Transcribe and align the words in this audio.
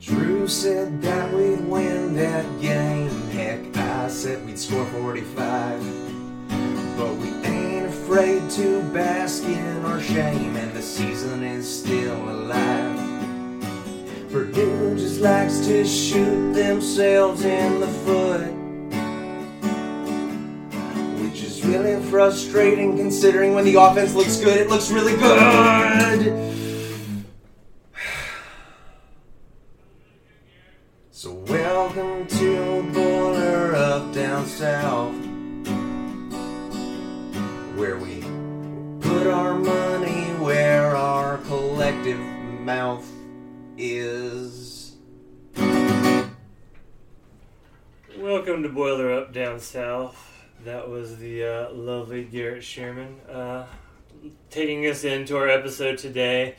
Drew 0.00 0.46
said 0.46 1.02
that 1.02 1.32
we'd 1.34 1.60
win 1.60 2.14
that 2.14 2.44
game. 2.60 3.10
Heck, 3.30 3.76
I 3.76 4.06
said 4.08 4.46
we'd 4.46 4.56
score 4.56 4.86
45. 4.86 5.80
But 6.96 7.16
we 7.16 7.28
ain't 7.44 7.86
afraid 7.86 8.48
to 8.50 8.82
bask 8.92 9.42
in 9.42 9.84
our 9.84 10.00
shame, 10.00 10.54
and 10.54 10.72
the 10.72 10.82
season 10.82 11.42
is 11.42 11.80
still 11.80 12.16
alive. 12.30 12.96
Purdue 14.30 14.96
just 14.96 15.20
likes 15.20 15.58
to 15.66 15.84
shoot 15.84 16.52
themselves 16.52 17.44
in 17.44 17.80
the 17.80 17.88
foot. 17.88 18.52
Which 21.20 21.42
is 21.42 21.64
really 21.66 22.00
frustrating 22.08 22.96
considering 22.96 23.54
when 23.54 23.64
the 23.64 23.74
offense 23.74 24.14
looks 24.14 24.36
good, 24.36 24.58
it 24.58 24.70
looks 24.70 24.92
really 24.92 25.16
good. 25.16 26.48
So 31.20 31.32
welcome 31.32 32.28
to 32.28 32.92
Boiler 32.92 33.74
Up 33.74 34.14
Down 34.14 34.46
South, 34.46 35.12
where 37.76 37.98
we 37.98 38.20
put 39.00 39.26
our 39.26 39.58
money 39.58 40.26
where 40.40 40.94
our 40.94 41.38
collective 41.38 42.20
mouth 42.20 43.04
is. 43.76 44.94
Welcome 48.16 48.62
to 48.62 48.68
Boiler 48.68 49.12
Up 49.12 49.32
Down 49.32 49.58
South. 49.58 50.24
That 50.64 50.88
was 50.88 51.16
the 51.16 51.42
uh, 51.42 51.72
lovely 51.72 52.22
Garrett 52.22 52.62
Sherman 52.62 53.18
uh, 53.28 53.66
taking 54.50 54.86
us 54.86 55.02
into 55.02 55.36
our 55.36 55.48
episode 55.48 55.98
today 55.98 56.54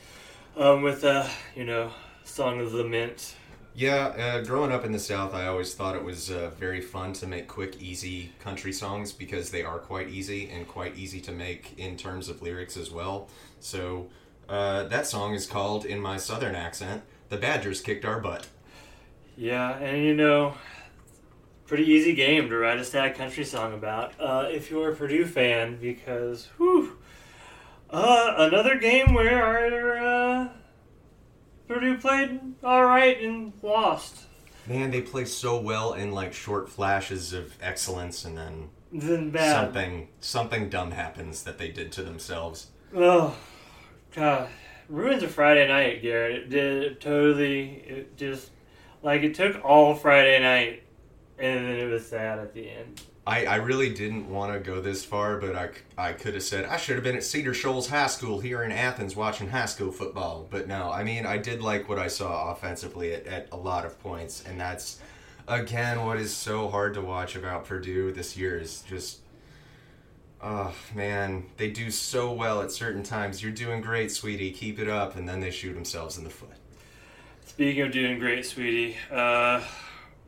um, 0.58 0.82
with, 0.82 1.06
uh, 1.06 1.30
you 1.56 1.64
know, 1.64 1.94
Song 2.26 2.60
of 2.60 2.74
Lament. 2.74 3.36
Yeah, 3.80 4.08
uh, 4.08 4.41
growing 4.41 4.73
up 4.73 4.83
in 4.83 4.91
the 4.91 4.99
South, 4.99 5.33
I 5.33 5.47
always 5.47 5.73
thought 5.73 5.95
it 5.95 6.03
was 6.03 6.30
uh, 6.30 6.52
very 6.59 6.81
fun 6.81 7.13
to 7.13 7.25
make 7.25 7.47
quick, 7.47 7.81
easy 7.81 8.33
country 8.38 8.73
songs 8.73 9.13
because 9.13 9.52
they 9.52 9.63
are 9.63 9.80
quite 9.80 10.09
easy 10.09 10.49
and 10.49 10.67
quite 10.67 10.97
easy 10.97 11.22
to 11.22 11.31
make 11.31 11.79
in 11.79 11.95
terms 11.95 12.28
of 12.28 12.41
lyrics 12.41 12.75
as 12.75 12.91
well. 12.91 13.29
So 13.62 14.09
uh, 14.50 14.84
that 14.89 15.07
song 15.07 15.34
is 15.34 15.47
called, 15.47 15.85
in 15.85 16.01
my 16.01 16.18
Southern 16.18 16.56
accent, 16.56 17.03
"The 17.29 17.38
Badgers 17.38 17.79
Kicked 17.79 18.03
Our 18.03 18.19
Butt." 18.19 18.47
Yeah, 19.38 19.78
and 19.78 20.03
you 20.03 20.13
know, 20.13 20.56
pretty 21.66 21.85
easy 21.85 22.13
game 22.13 22.50
to 22.50 22.57
write 22.57 22.79
a 22.79 22.84
sad 22.84 23.16
country 23.16 23.45
song 23.45 23.73
about 23.73 24.12
uh, 24.19 24.50
if 24.51 24.69
you're 24.69 24.91
a 24.91 24.95
Purdue 24.97 25.25
fan 25.25 25.78
because, 25.79 26.50
whew, 26.57 26.97
uh, 27.89 28.34
another 28.39 28.78
game 28.78 29.13
where 29.13 29.41
our 29.41 29.97
uh, 30.06 30.50
Purdue 31.69 31.97
played 32.00 32.41
all 32.63 32.84
right 32.84 33.22
and 33.22 33.53
lost. 33.62 34.25
Man, 34.66 34.90
they 34.90 35.02
play 35.02 35.24
so 35.25 35.59
well 35.59 35.94
in 35.94 36.12
like 36.12 36.34
short 36.34 36.68
flashes 36.68 37.31
of 37.31 37.53
excellence, 37.62 38.25
and 38.25 38.35
then 38.35 38.69
Then 38.91 39.30
bad. 39.30 39.52
something 39.66 40.07
something 40.19 40.69
dumb 40.69 40.91
happens 40.91 41.44
that 41.44 41.59
they 41.59 41.69
did 41.69 41.91
to 41.94 42.02
themselves. 42.03 42.68
Oh, 42.96 43.38
God. 44.16 44.50
Ruins 44.90 45.22
a 45.22 45.28
Friday 45.28 45.68
night, 45.68 46.02
Garrett. 46.02 46.35
It 46.44 46.50
did 46.50 46.84
it 46.84 47.00
totally. 47.02 47.84
It 47.88 48.18
just. 48.18 48.50
Like, 49.03 49.22
it 49.22 49.34
took 49.36 49.63
all 49.63 49.94
Friday 49.96 50.40
night, 50.41 50.84
and 51.38 51.66
then 51.66 51.75
it 51.75 51.86
was 51.86 52.06
sad 52.06 52.40
at 52.40 52.53
the 52.53 52.68
end. 52.69 53.01
I, 53.29 53.45
I 53.45 53.56
really 53.57 53.94
didn't 53.94 54.28
want 54.28 54.51
to 54.53 54.59
go 54.59 54.81
this 54.81 55.06
far, 55.06 55.38
but 55.38 55.56
I, 55.56 55.69
I 56.00 56.13
could 56.13 56.34
have 56.34 56.41
said 56.41 56.66
I 56.66 56.78
should 56.78 56.95
have 56.95 57.03
been 57.03 57.16
at 57.16 57.23
Cedar 57.23 57.53
Shoals 57.53 57.88
High 57.88 58.07
School 58.07 58.40
here 58.40 58.63
in 58.63 58.72
Athens 58.72 59.16
watching 59.16 59.47
high 59.47 59.67
school 59.67 59.91
football. 59.91 60.47
But 60.50 60.67
no, 60.67 60.91
I 60.91 61.03
mean, 61.03 61.28
I 61.28 61.38
did 61.38 61.62
like 61.62 61.88
what 61.88 62.00
I 62.00 62.07
saw 62.07 62.51
offensively 62.51 63.13
at, 63.13 63.28
at 63.28 63.47
a 63.51 63.56
lot 63.56 63.85
of 63.85 64.00
points. 64.01 64.44
And 64.47 64.59
that's, 64.59 65.00
again, 65.47 66.03
what 66.06 66.18
is 66.18 66.35
so 66.35 66.69
hard 66.69 66.95
to 66.95 67.01
watch 67.01 67.35
about 67.35 67.66
Purdue 67.66 68.12
this 68.12 68.35
year 68.35 68.57
is 68.57 68.81
just, 68.81 69.19
oh, 70.41 70.73
man, 70.95 71.45
they 71.57 71.69
do 71.69 71.91
so 71.91 72.34
well 72.34 72.63
at 72.63 72.72
certain 72.72 73.03
times. 73.03 73.44
You're 73.44 73.51
doing 73.51 73.79
great, 73.79 74.12
sweetie. 74.12 74.50
Keep 74.50 74.79
it 74.79 74.89
up. 74.89 75.16
And 75.16 75.29
then 75.29 75.39
they 75.39 75.51
shoot 75.51 75.75
themselves 75.75 76.18
in 76.18 76.23
the 76.23 76.31
foot. 76.31 76.57
Speaking 77.45 77.84
of 77.84 77.91
doing 77.91 78.18
great, 78.18 78.44
sweetie, 78.44 78.97
uh, 79.12 79.62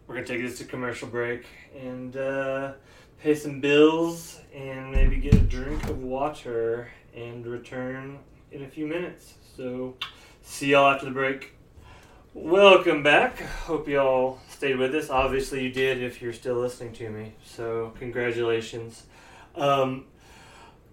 we're 0.05 0.13
gonna 0.13 0.27
take 0.27 0.41
this 0.41 0.59
to 0.59 0.65
commercial 0.65 1.07
break 1.07 1.45
and 1.79 2.15
uh, 2.17 2.73
pay 3.21 3.35
some 3.35 3.61
bills 3.61 4.41
and 4.51 4.91
maybe 4.91 5.17
get 5.17 5.35
a 5.35 5.39
drink 5.39 5.83
of 5.83 6.01
water 6.01 6.89
and 7.15 7.45
return 7.45 8.17
in 8.51 8.63
a 8.63 8.67
few 8.67 8.87
minutes. 8.87 9.35
So, 9.55 9.95
see 10.41 10.71
y'all 10.71 10.91
after 10.91 11.05
the 11.05 11.11
break. 11.11 11.53
Welcome 12.33 13.03
back. 13.03 13.39
Hope 13.39 13.87
y'all 13.87 14.39
stayed 14.49 14.79
with 14.79 14.95
us. 14.95 15.11
Obviously, 15.11 15.63
you 15.63 15.71
did 15.71 16.01
if 16.01 16.19
you're 16.19 16.33
still 16.33 16.55
listening 16.55 16.93
to 16.93 17.09
me. 17.11 17.33
So, 17.45 17.93
congratulations. 17.99 19.03
Um, 19.55 20.05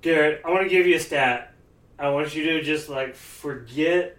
Garrett, 0.02 0.42
I 0.44 0.50
want 0.50 0.64
to 0.64 0.68
give 0.68 0.86
you 0.86 0.96
a 0.96 1.00
stat. 1.00 1.54
I 1.98 2.10
want 2.10 2.34
you 2.34 2.44
to 2.44 2.62
just 2.62 2.90
like 2.90 3.14
forget 3.14 4.18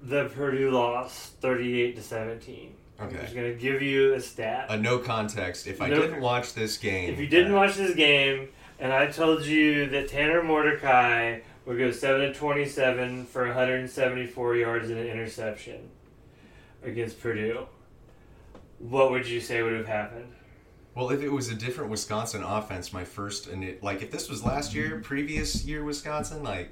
the 0.00 0.30
Purdue 0.34 0.70
loss 0.70 1.32
38 1.40 1.96
to 1.96 2.02
17. 2.02 2.74
I'm 2.98 3.10
just 3.10 3.34
going 3.34 3.52
to 3.52 3.58
give 3.58 3.82
you 3.82 4.14
a 4.14 4.20
stat. 4.20 4.66
A 4.70 4.76
no 4.76 4.98
context. 4.98 5.66
If 5.66 5.80
I 5.82 5.88
No- 5.88 6.00
didn't 6.00 6.20
watch 6.20 6.54
this 6.54 6.78
game, 6.78 7.12
If 7.12 7.18
you 7.20 7.26
didn't 7.26 7.52
uh, 7.52 7.56
watch 7.56 7.74
this 7.76 7.94
game, 7.94 8.48
and 8.78 8.92
I 8.92 9.06
told 9.08 9.44
you 9.44 9.86
that 9.90 10.08
Tanner 10.08 10.42
Mordecai 10.42 11.40
would 11.66 11.78
go 11.78 11.90
7 11.90 12.20
to 12.20 12.32
27 12.34 13.26
for 13.26 13.46
174 13.46 14.56
yards 14.56 14.88
and 14.90 14.98
an 14.98 15.06
interception 15.06 15.90
against 16.82 17.20
Purdue, 17.20 17.66
what 18.78 19.10
would 19.10 19.26
you 19.28 19.40
say 19.40 19.62
would 19.62 19.72
have 19.74 19.86
happened? 19.86 20.32
Well, 20.94 21.10
if 21.10 21.22
it 21.22 21.28
was 21.30 21.50
a 21.50 21.54
different 21.54 21.90
Wisconsin 21.90 22.42
offense, 22.42 22.92
my 22.92 23.04
first 23.04 23.48
and 23.48 23.62
it 23.62 23.82
like 23.82 24.00
if 24.00 24.10
this 24.10 24.30
was 24.30 24.42
last 24.42 24.74
year, 24.74 25.00
previous 25.00 25.64
year 25.66 25.84
Wisconsin, 25.84 26.42
like 26.42 26.70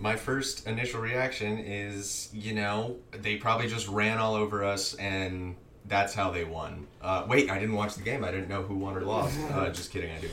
my 0.00 0.16
first 0.16 0.66
initial 0.66 1.00
reaction 1.00 1.58
is, 1.58 2.30
you 2.32 2.54
know, 2.54 2.96
they 3.12 3.36
probably 3.36 3.68
just 3.68 3.86
ran 3.86 4.16
all 4.18 4.34
over 4.34 4.64
us 4.64 4.94
and 4.94 5.56
that's 5.84 6.14
how 6.14 6.30
they 6.30 6.42
won. 6.42 6.86
Uh, 7.02 7.26
wait, 7.28 7.50
I 7.50 7.58
didn't 7.58 7.74
watch 7.74 7.94
the 7.96 8.02
game. 8.02 8.24
I 8.24 8.30
didn't 8.30 8.48
know 8.48 8.62
who 8.62 8.76
won 8.76 8.96
or 8.96 9.02
lost. 9.02 9.38
Uh, 9.50 9.68
just 9.68 9.92
kidding, 9.92 10.10
I 10.10 10.20
do. 10.20 10.30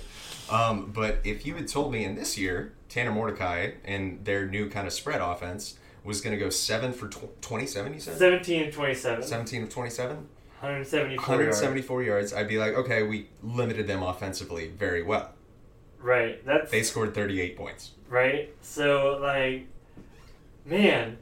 Um, 0.50 0.92
but 0.94 1.20
if 1.26 1.46
you 1.46 1.56
had 1.56 1.68
told 1.68 1.92
me 1.92 2.06
in 2.06 2.16
this 2.16 2.38
year, 2.38 2.74
Tanner 2.88 3.12
Mordecai 3.12 3.72
and 3.84 4.24
their 4.24 4.48
new 4.48 4.70
kind 4.70 4.88
of 4.88 4.94
spread 4.94 5.20
offense 5.20 5.78
was 6.04 6.22
going 6.22 6.38
to 6.38 6.40
go 6.42 6.50
seven 6.50 6.94
for 6.94 7.10
tw- 7.10 7.42
27, 7.42 7.94
you 7.94 8.00
said? 8.00 8.18
17 8.18 8.66
to 8.66 8.72
27. 8.72 9.24
17 9.24 9.64
of 9.64 9.70
27? 9.70 10.28
174 10.62 12.04
yards. 12.04 12.32
yards. 12.32 12.34
I'd 12.34 12.48
be 12.48 12.58
like, 12.58 12.74
okay, 12.76 13.04
we 13.04 13.28
limited 13.44 13.88
them 13.88 14.02
offensively 14.02 14.70
very 14.70 15.04
well. 15.04 15.34
Right. 16.00 16.44
That's 16.46 16.72
They 16.72 16.84
scored 16.84 17.14
38 17.14 17.58
points. 17.58 17.92
Right? 18.10 18.54
So 18.62 19.20
like, 19.22 19.68
man, 20.66 21.18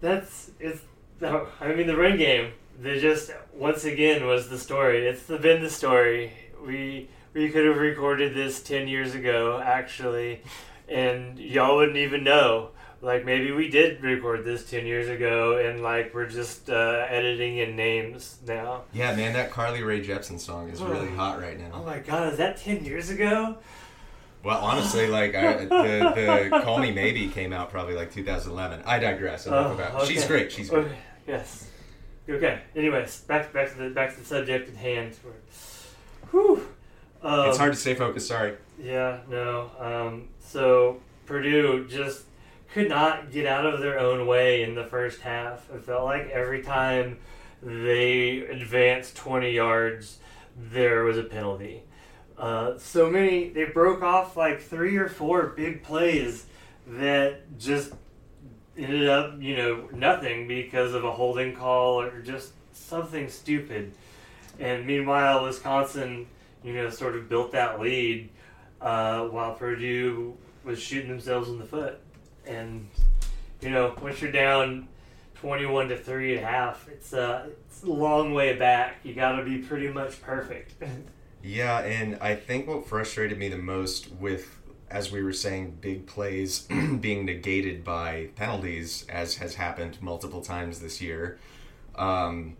that's 0.00 0.50
it's. 0.60 0.82
I 1.22 1.74
mean, 1.74 1.86
the 1.86 1.96
run 1.96 2.16
game. 2.16 2.52
They 2.80 2.98
just 2.98 3.30
once 3.52 3.84
again 3.84 4.26
was 4.26 4.48
the 4.48 4.58
story. 4.58 5.06
It's 5.06 5.24
the, 5.24 5.38
been 5.38 5.62
the 5.62 5.68
story. 5.70 6.32
We 6.64 7.08
we 7.34 7.50
could 7.50 7.66
have 7.66 7.76
recorded 7.76 8.34
this 8.34 8.62
ten 8.62 8.88
years 8.88 9.14
ago, 9.14 9.60
actually, 9.62 10.42
and 10.88 11.38
y'all 11.38 11.76
wouldn't 11.76 11.98
even 11.98 12.24
know. 12.24 12.70
like 13.02 13.24
maybe 13.24 13.50
we 13.52 13.68
did 13.68 14.02
record 14.02 14.44
this 14.44 14.68
10 14.68 14.84
years 14.86 15.08
ago 15.08 15.56
and 15.56 15.82
like 15.82 16.12
we're 16.14 16.26
just 16.28 16.68
uh, 16.68 17.06
editing 17.08 17.56
in 17.58 17.74
names 17.76 18.38
now. 18.46 18.82
Yeah, 18.92 19.14
man, 19.16 19.32
that 19.34 19.50
Carly 19.50 19.82
Rae 19.82 20.04
Jepsen 20.04 20.38
song 20.38 20.68
is 20.68 20.82
really 20.82 21.08
hot 21.10 21.40
right 21.40 21.58
now. 21.58 21.70
Oh 21.72 21.82
my 21.84 21.98
god, 21.98 22.32
is 22.32 22.38
that 22.38 22.58
10 22.58 22.84
years 22.84 23.08
ago? 23.10 23.56
Well, 24.42 24.58
honestly, 24.58 25.06
like 25.06 25.34
I, 25.34 25.64
the 25.64 26.48
the 26.50 26.60
Call 26.62 26.78
Me 26.78 26.90
Maybe 26.92 27.28
came 27.28 27.52
out 27.52 27.70
probably 27.70 27.94
like 27.94 28.12
2011. 28.12 28.82
I 28.86 28.98
digress. 28.98 29.46
Enough 29.46 29.78
about. 29.78 30.06
She's 30.06 30.24
great. 30.26 30.50
She's 30.50 30.70
great. 30.70 30.86
Okay, 30.86 30.96
Yes. 31.26 31.66
Okay. 32.28 32.60
Anyways, 32.74 33.20
back 33.22 33.52
back 33.52 33.70
to 33.72 33.78
the 33.78 33.90
back 33.90 34.14
to 34.14 34.20
the 34.20 34.26
subject 34.26 34.68
at 34.70 34.76
hand. 34.76 35.16
Whew. 36.30 36.66
Um, 37.22 37.48
it's 37.48 37.58
hard 37.58 37.72
to 37.72 37.78
stay 37.78 37.94
focused. 37.94 38.28
Sorry. 38.28 38.56
Yeah, 38.82 39.20
no. 39.28 39.70
Um, 39.78 40.28
so 40.38 41.00
Purdue 41.26 41.86
just 41.86 42.22
could 42.72 42.88
not 42.88 43.30
get 43.30 43.46
out 43.46 43.66
of 43.66 43.80
their 43.80 43.98
own 43.98 44.26
way 44.26 44.62
in 44.62 44.74
the 44.74 44.84
first 44.84 45.20
half. 45.20 45.68
It 45.74 45.82
felt 45.84 46.04
like 46.04 46.30
every 46.30 46.62
time 46.62 47.18
they 47.62 48.38
advanced 48.38 49.16
20 49.16 49.50
yards, 49.50 50.18
there 50.56 51.04
was 51.04 51.18
a 51.18 51.24
penalty. 51.24 51.82
Uh, 52.40 52.78
so 52.78 53.10
many, 53.10 53.50
they 53.50 53.66
broke 53.66 54.02
off 54.02 54.34
like 54.34 54.62
three 54.62 54.96
or 54.96 55.10
four 55.10 55.48
big 55.48 55.82
plays 55.82 56.46
that 56.86 57.58
just 57.58 57.92
ended 58.78 59.10
up, 59.10 59.34
you 59.38 59.54
know, 59.54 59.86
nothing 59.92 60.48
because 60.48 60.94
of 60.94 61.04
a 61.04 61.12
holding 61.12 61.54
call 61.54 62.00
or 62.00 62.22
just 62.22 62.52
something 62.72 63.28
stupid. 63.28 63.92
And 64.58 64.86
meanwhile, 64.86 65.44
Wisconsin, 65.44 66.26
you 66.64 66.72
know, 66.72 66.88
sort 66.88 67.14
of 67.14 67.28
built 67.28 67.52
that 67.52 67.78
lead 67.78 68.30
uh, 68.80 69.24
while 69.26 69.52
Purdue 69.54 70.34
was 70.64 70.80
shooting 70.80 71.10
themselves 71.10 71.50
in 71.50 71.58
the 71.58 71.66
foot. 71.66 72.00
And 72.46 72.88
you 73.60 73.68
know, 73.68 73.94
once 74.00 74.22
you're 74.22 74.32
down 74.32 74.88
twenty-one 75.34 75.88
to 75.88 75.98
three 75.98 76.38
at 76.38 76.42
half, 76.42 76.88
it's 76.88 77.12
uh, 77.12 77.48
it's 77.66 77.82
a 77.82 77.90
long 77.90 78.32
way 78.32 78.56
back. 78.56 78.96
You 79.02 79.12
got 79.12 79.32
to 79.36 79.44
be 79.44 79.58
pretty 79.58 79.88
much 79.88 80.22
perfect. 80.22 80.82
Yeah, 81.42 81.80
and 81.80 82.18
I 82.20 82.36
think 82.36 82.66
what 82.66 82.86
frustrated 82.86 83.38
me 83.38 83.48
the 83.48 83.58
most 83.58 84.12
with, 84.12 84.58
as 84.90 85.10
we 85.10 85.22
were 85.22 85.32
saying, 85.32 85.78
big 85.80 86.06
plays 86.06 86.60
being 87.00 87.24
negated 87.24 87.82
by 87.82 88.28
penalties, 88.36 89.06
as 89.08 89.36
has 89.36 89.54
happened 89.54 89.98
multiple 90.02 90.42
times 90.42 90.80
this 90.80 91.00
year. 91.00 91.38
Um, 91.96 92.56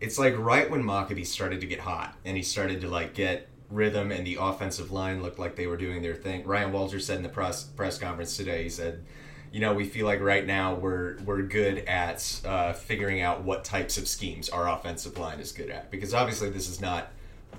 it's 0.00 0.18
like 0.18 0.36
right 0.36 0.70
when 0.70 0.82
Mockobee 0.82 1.26
started 1.26 1.60
to 1.62 1.66
get 1.66 1.80
hot 1.80 2.14
and 2.24 2.36
he 2.36 2.42
started 2.42 2.80
to 2.82 2.88
like 2.88 3.14
get 3.14 3.48
rhythm 3.70 4.12
and 4.12 4.26
the 4.26 4.36
offensive 4.40 4.90
line 4.90 5.22
looked 5.22 5.38
like 5.38 5.56
they 5.56 5.66
were 5.66 5.76
doing 5.76 6.02
their 6.02 6.14
thing. 6.14 6.44
Ryan 6.44 6.72
Walter 6.72 7.00
said 7.00 7.16
in 7.16 7.22
the 7.22 7.28
press 7.28 7.64
press 7.64 7.98
conference 7.98 8.36
today, 8.36 8.64
he 8.64 8.68
said, 8.68 9.04
you 9.50 9.60
know, 9.60 9.72
we 9.72 9.84
feel 9.84 10.04
like 10.04 10.20
right 10.20 10.46
now 10.46 10.74
we're 10.74 11.16
we're 11.24 11.42
good 11.42 11.78
at 11.86 12.40
uh, 12.44 12.72
figuring 12.74 13.22
out 13.22 13.44
what 13.44 13.64
types 13.64 13.96
of 13.96 14.06
schemes 14.06 14.48
our 14.48 14.68
offensive 14.68 15.16
line 15.16 15.40
is 15.40 15.52
good 15.52 15.70
at 15.70 15.90
because 15.90 16.12
obviously 16.12 16.50
this 16.50 16.68
is 16.68 16.80
not 16.80 17.10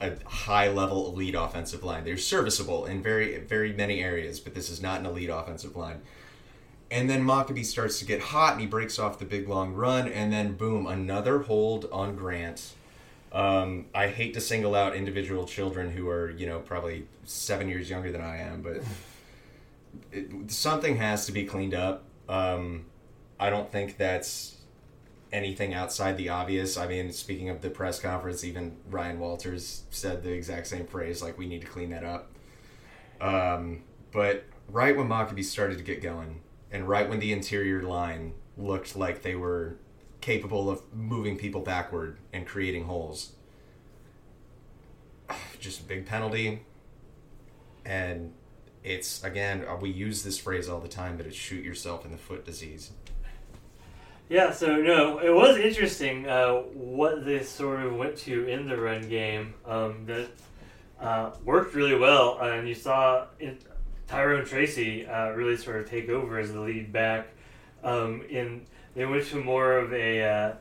a 0.02 0.18
high 0.28 0.70
level 0.70 1.08
elite 1.08 1.36
offensive 1.36 1.84
line. 1.84 2.04
They're 2.04 2.18
serviceable 2.18 2.86
in 2.86 3.02
very 3.02 3.38
very 3.40 3.74
many 3.74 4.02
areas, 4.02 4.40
but 4.40 4.54
this 4.54 4.70
is 4.70 4.82
not 4.82 5.00
an 5.00 5.06
elite 5.06 5.30
offensive 5.30 5.76
line. 5.76 6.02
And 6.92 7.10
then 7.10 7.24
Mockobee 7.24 7.66
starts 7.66 8.00
to 8.00 8.06
get 8.06 8.22
hot 8.22 8.54
and 8.54 8.62
he 8.62 8.68
breaks 8.68 9.00
off 9.00 9.18
the 9.20 9.26
big 9.26 9.50
long 9.50 9.74
run, 9.74 10.08
and 10.08 10.32
then 10.32 10.54
boom, 10.54 10.86
another 10.86 11.40
hold 11.40 11.90
on 11.92 12.16
Grant. 12.16 12.74
Um, 13.32 13.88
I 13.94 14.08
hate 14.08 14.34
to 14.36 14.42
single 14.42 14.76
out 14.76 14.96
individual 14.96 15.46
children 15.46 15.92
who 15.92 16.08
are, 16.08 16.30
you 16.32 16.46
know, 16.46 16.60
probably 16.60 17.06
seven 17.26 17.68
years 17.68 17.90
younger 17.90 18.12
than 18.12 18.22
I 18.22 18.38
am, 18.38 18.62
but 18.62 18.78
it, 20.12 20.52
something 20.52 20.96
has 20.98 21.26
to 21.26 21.34
be 21.34 21.44
cleaned 21.44 21.74
up. 21.74 22.04
Um, 22.30 22.86
I 23.38 23.50
don't 23.50 23.70
think 23.70 23.98
that's 23.98 24.55
anything 25.32 25.74
outside 25.74 26.18
the 26.18 26.30
obvious. 26.30 26.78
I 26.78 26.88
mean, 26.88 27.12
speaking 27.12 27.50
of 27.50 27.62
the 27.62 27.70
press 27.70 28.00
conference, 28.00 28.44
even 28.44 28.78
Ryan 28.90 29.20
Walters 29.20 29.84
said 29.90 30.24
the 30.24 30.32
exact 30.32 30.68
same 30.68 30.88
phrase, 30.88 31.22
like, 31.22 31.38
we 31.38 31.48
need 31.48 31.62
to 31.62 31.68
clean 31.68 31.90
that 31.90 32.04
up. 32.04 32.32
Um, 33.22 33.84
but 34.12 34.46
right 34.70 34.96
when 34.96 35.08
Mockobee 35.08 35.44
started 35.44 35.78
to 35.78 35.84
get 35.84 36.02
going, 36.02 36.42
and 36.72 36.88
right 36.88 37.10
when 37.10 37.20
the 37.20 37.32
interior 37.32 37.82
line 37.84 38.34
looked 38.58 38.96
like 38.96 39.22
they 39.22 39.36
were 39.36 39.78
capable 40.22 40.70
of 40.70 40.82
moving 40.94 41.38
people 41.38 41.62
backward 41.62 42.18
and 42.34 42.46
creating 42.48 42.86
holes, 42.86 43.34
just 45.60 45.82
a 45.82 45.84
big 45.84 46.06
penalty. 46.06 46.64
And 47.86 48.34
it's, 48.84 49.24
again, 49.24 49.66
we 49.80 49.90
use 49.90 50.24
this 50.24 50.38
phrase 50.38 50.68
all 50.68 50.80
the 50.80 50.88
time, 50.88 51.18
but 51.18 51.26
it's 51.26 51.36
shoot 51.36 51.64
yourself 51.64 52.06
in 52.06 52.12
the 52.12 52.18
foot 52.18 52.46
disease. 52.46 52.92
Yeah, 54.28 54.52
so 54.52 54.78
no, 54.78 55.20
it 55.20 55.30
was 55.30 55.58
interesting 55.58 56.28
uh, 56.28 56.54
what 56.74 57.26
they 57.26 57.44
sort 57.44 57.82
of 57.82 57.96
went 57.96 58.18
to 58.20 58.48
in 58.48 58.68
the 58.68 58.76
run 58.76 59.08
game 59.08 59.54
um, 59.66 60.06
that 60.08 60.30
uh, 61.00 61.32
worked 61.44 61.76
really 61.76 61.96
well, 61.96 62.40
and 62.42 62.68
you 62.68 62.74
saw 62.74 63.28
it, 63.40 63.62
Tyrone 64.08 64.44
Tracy 64.44 65.06
uh, 65.06 65.30
really 65.30 65.58
sort 65.58 65.80
of 65.80 65.88
take 65.88 66.10
over 66.10 66.40
as 66.40 66.52
the 66.52 66.60
lead 66.60 66.92
back. 66.92 67.28
Um, 67.84 68.24
in 68.28 68.66
they 68.96 69.06
went 69.06 69.26
to 69.28 69.44
more 69.44 69.78
of 69.78 69.94
a 69.94 70.24
uh, 70.24 70.54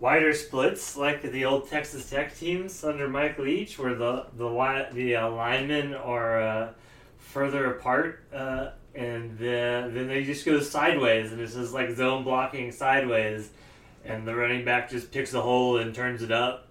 wider 0.00 0.32
splits 0.32 0.96
like 0.96 1.22
the 1.22 1.44
old 1.44 1.68
Texas 1.68 2.10
Tech 2.10 2.36
teams 2.36 2.82
under 2.82 3.08
Mike 3.08 3.38
Leach, 3.38 3.78
where 3.78 3.94
the 3.94 4.26
the 4.36 4.88
the 4.92 5.14
uh, 5.14 5.30
linemen 5.30 5.94
are 5.94 6.42
uh, 6.42 6.72
further 7.18 7.74
apart. 7.74 8.24
And 8.94 9.36
then, 9.38 9.94
then 9.94 10.06
they 10.06 10.24
just 10.24 10.44
go 10.44 10.60
sideways, 10.60 11.32
and 11.32 11.40
it's 11.40 11.54
just 11.54 11.74
like 11.74 11.90
zone 11.96 12.22
blocking 12.22 12.70
sideways, 12.70 13.50
and 14.04 14.26
the 14.26 14.34
running 14.34 14.64
back 14.64 14.90
just 14.90 15.10
picks 15.10 15.34
a 15.34 15.40
hole 15.40 15.78
and 15.78 15.94
turns 15.94 16.22
it 16.22 16.30
up 16.30 16.68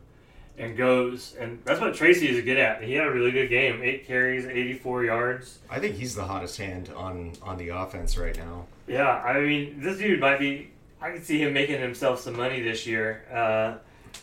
and 0.58 0.78
goes. 0.78 1.36
And 1.40 1.60
that's 1.66 1.80
what 1.80 1.96
Tracy 1.96 2.30
is 2.30 2.44
good 2.44 2.58
at. 2.58 2.84
He 2.84 2.94
had 2.94 3.08
a 3.08 3.12
really 3.12 3.32
good 3.32 3.50
game 3.50 3.82
eight 3.84 4.06
carries, 4.06 4.46
84 4.46 5.06
yards. 5.06 5.60
I 5.70 5.80
think 5.80 5.96
he's 5.96 6.16
the 6.16 6.24
hottest 6.24 6.58
hand 6.58 6.90
on, 6.96 7.34
on 7.42 7.58
the 7.58 7.70
offense 7.70 8.18
right 8.18 8.38
now. 8.38 8.68
Yeah, 8.88 9.10
I 9.10 9.40
mean, 9.42 9.82
this 9.82 9.98
dude 9.98 10.20
might 10.20 10.40
be. 10.40 10.70
I 11.02 11.12
can 11.12 11.24
see 11.24 11.42
him 11.42 11.54
making 11.54 11.82
himself 11.82 12.22
some 12.22 12.38
money 12.38 12.62
this 12.62 12.88
year 12.88 13.26
uh, 13.34 13.78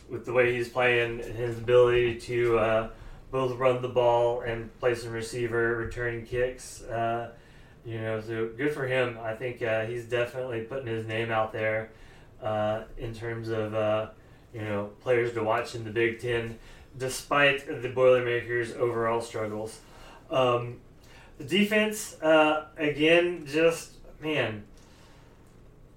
with 0.08 0.25
the 0.25 0.32
way 0.32 0.55
he's 0.55 0.69
playing, 0.69 1.19
his 1.19 1.58
ability 1.58 2.19
to 2.20 2.58
uh, 2.58 2.88
both 3.31 3.58
run 3.58 3.82
the 3.82 3.88
ball 3.88 4.41
and 4.41 4.70
play 4.81 4.94
some 4.94 5.12
receiver, 5.12 5.76
return 5.76 6.25
kicks. 6.25 6.82
Uh, 6.82 7.32
you 7.90 8.00
know, 8.00 8.20
so 8.20 8.48
good 8.56 8.72
for 8.72 8.87
him. 8.87 9.19
I 9.20 9.34
think 9.34 9.60
uh, 9.62 9.84
he's 9.84 10.04
definitely 10.04 10.60
putting 10.60 10.87
his 10.87 11.06
name 11.06 11.32
out 11.32 11.52
there 11.52 11.90
uh, 12.40 12.82
in 12.96 13.12
terms 13.12 13.48
of 13.48 13.75
uh, 13.75 14.10
you 14.54 14.62
know 14.62 14.90
players 15.00 15.32
to 15.34 15.42
watch 15.42 15.75
in 15.75 15.82
the 15.82 15.90
Big 15.90 16.20
Ten, 16.20 16.56
despite 16.97 17.82
the 17.82 17.88
Boilermakers' 17.88 18.73
overall 18.75 19.20
struggles. 19.20 19.80
Um, 20.30 20.76
the 21.38 21.44
defense, 21.44 22.14
uh, 22.23 22.66
again, 22.76 23.44
just 23.44 23.94
man, 24.20 24.62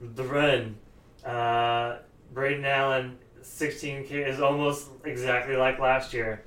the 0.01 0.23
run. 0.23 0.77
Uh, 1.23 1.97
Braylon 2.33 2.65
Allen, 2.65 3.17
16 3.43 4.07
carries, 4.07 4.35
is 4.35 4.41
almost 4.41 4.89
exactly 5.05 5.55
like 5.55 5.77
last 5.77 6.12
year. 6.12 6.43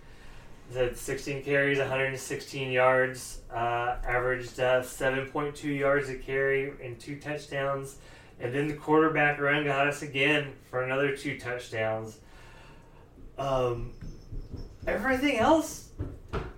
Had 0.74 0.96
16 0.96 1.42
carries, 1.42 1.78
116 1.78 2.70
yards, 2.70 3.40
uh, 3.52 3.96
averaged 4.04 4.58
uh, 4.60 4.82
7.2 4.82 5.78
yards 5.78 6.08
a 6.08 6.16
carry 6.16 6.72
and 6.82 6.98
two 6.98 7.18
touchdowns. 7.18 7.96
And 8.40 8.54
then 8.54 8.68
the 8.68 8.74
quarterback 8.74 9.40
run 9.40 9.64
got 9.64 9.86
us 9.88 10.02
again 10.02 10.52
for 10.70 10.82
another 10.82 11.16
two 11.16 11.38
touchdowns. 11.38 12.18
Um, 13.38 13.92
everything 14.86 15.38
else, 15.38 15.90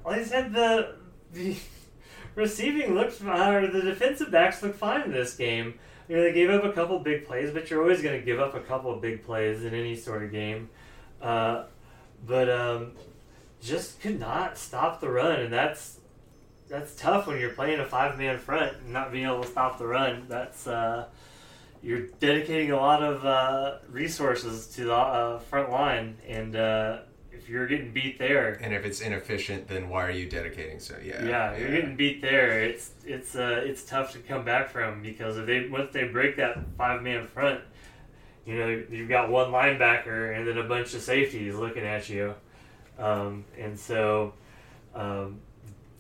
like 0.05 0.21
I 0.21 0.25
said, 0.25 0.53
the 0.53 0.97
the 1.33 1.57
receiving 2.35 2.95
looks, 2.95 3.21
or 3.23 3.67
the 3.67 3.83
defensive 3.83 4.31
backs 4.31 4.62
look 4.62 4.75
fine 4.75 5.03
in 5.03 5.12
this 5.12 5.37
game. 5.37 5.75
You 6.09 6.17
know, 6.17 6.23
they 6.23 6.33
gave 6.33 6.50
up 6.50 6.65
a 6.65 6.73
couple 6.73 6.99
big 7.00 7.27
plays, 7.27 7.53
but 7.53 7.69
you're 7.69 7.83
always 7.83 8.00
going 8.00 8.19
to 8.19 8.25
give 8.25 8.41
up 8.41 8.55
a 8.55 8.61
couple 8.61 8.93
of 8.93 9.03
big 9.03 9.23
plays 9.25 9.65
in 9.65 9.75
any 9.75 9.95
sort 9.95 10.23
of 10.23 10.33
game. 10.33 10.71
Uh, 11.21 11.65
but 12.27 12.49
um, 12.49 12.93
just 13.61 14.00
could 14.00 14.21
not 14.21 14.59
stop 14.59 15.00
the 15.00 15.09
run, 15.09 15.41
and 15.41 15.53
that's 15.53 15.99
that's 16.69 16.95
tough 16.95 17.27
when 17.27 17.41
you're 17.41 17.50
playing 17.50 17.81
a 17.81 17.85
five 17.85 18.19
man 18.19 18.38
front 18.38 18.77
and 18.79 18.93
not 18.93 19.11
being 19.11 19.25
able 19.25 19.43
to 19.43 19.49
stop 19.49 19.79
the 19.79 19.87
run. 19.87 20.27
That's 20.29 20.67
uh, 20.67 21.07
you're 21.83 22.07
dedicating 22.21 22.73
a 22.73 22.77
lot 22.77 23.03
of 23.03 23.25
uh, 23.25 23.79
resources 23.91 24.69
to 24.75 24.85
the 24.85 24.95
uh, 24.95 25.38
front 25.38 25.71
line, 25.71 26.17
and 26.27 26.57
uh, 26.57 26.99
if 27.33 27.49
you're 27.49 27.67
getting 27.67 27.93
beat 27.93 28.19
there, 28.19 28.59
And 28.61 28.75
if 28.75 28.85
it's 28.85 29.00
inefficient, 29.00 29.69
then 29.69 29.88
why 29.88 30.07
are 30.07 30.11
you 30.11 30.29
dedicating 30.29 30.81
so? 30.81 30.97
Yeah. 31.03 31.25
yeah, 31.25 31.57
you're 31.57 31.71
getting 31.71 31.97
beat 31.97 32.21
there. 32.21 32.61
It's 32.61 32.93
it's 33.07 33.37
uh, 33.37 33.62
it's 33.65 33.85
tough 33.85 34.12
to 34.12 34.19
come 34.19 34.45
back 34.45 34.71
from 34.71 35.03
because 35.03 35.38
if 35.38 35.47
they 35.47 35.69
once 35.69 35.91
they 35.93 36.05
break 36.05 36.37
that 36.37 36.59
five 36.77 37.03
man 37.03 37.27
front, 37.27 37.61
you 38.45 38.59
know 38.59 38.83
you've 38.91 39.09
got 39.09 39.31
one 39.31 39.50
linebacker 39.50 40.37
and 40.37 40.47
then 40.47 40.59
a 40.59 40.65
bunch 40.65 40.95
of 40.95 41.00
safeties 41.00 41.55
looking 41.55 41.85
at 41.85 42.09
you, 42.09 42.35
um, 42.99 43.45
and 43.59 43.78
so 43.78 44.35
um, 44.95 45.40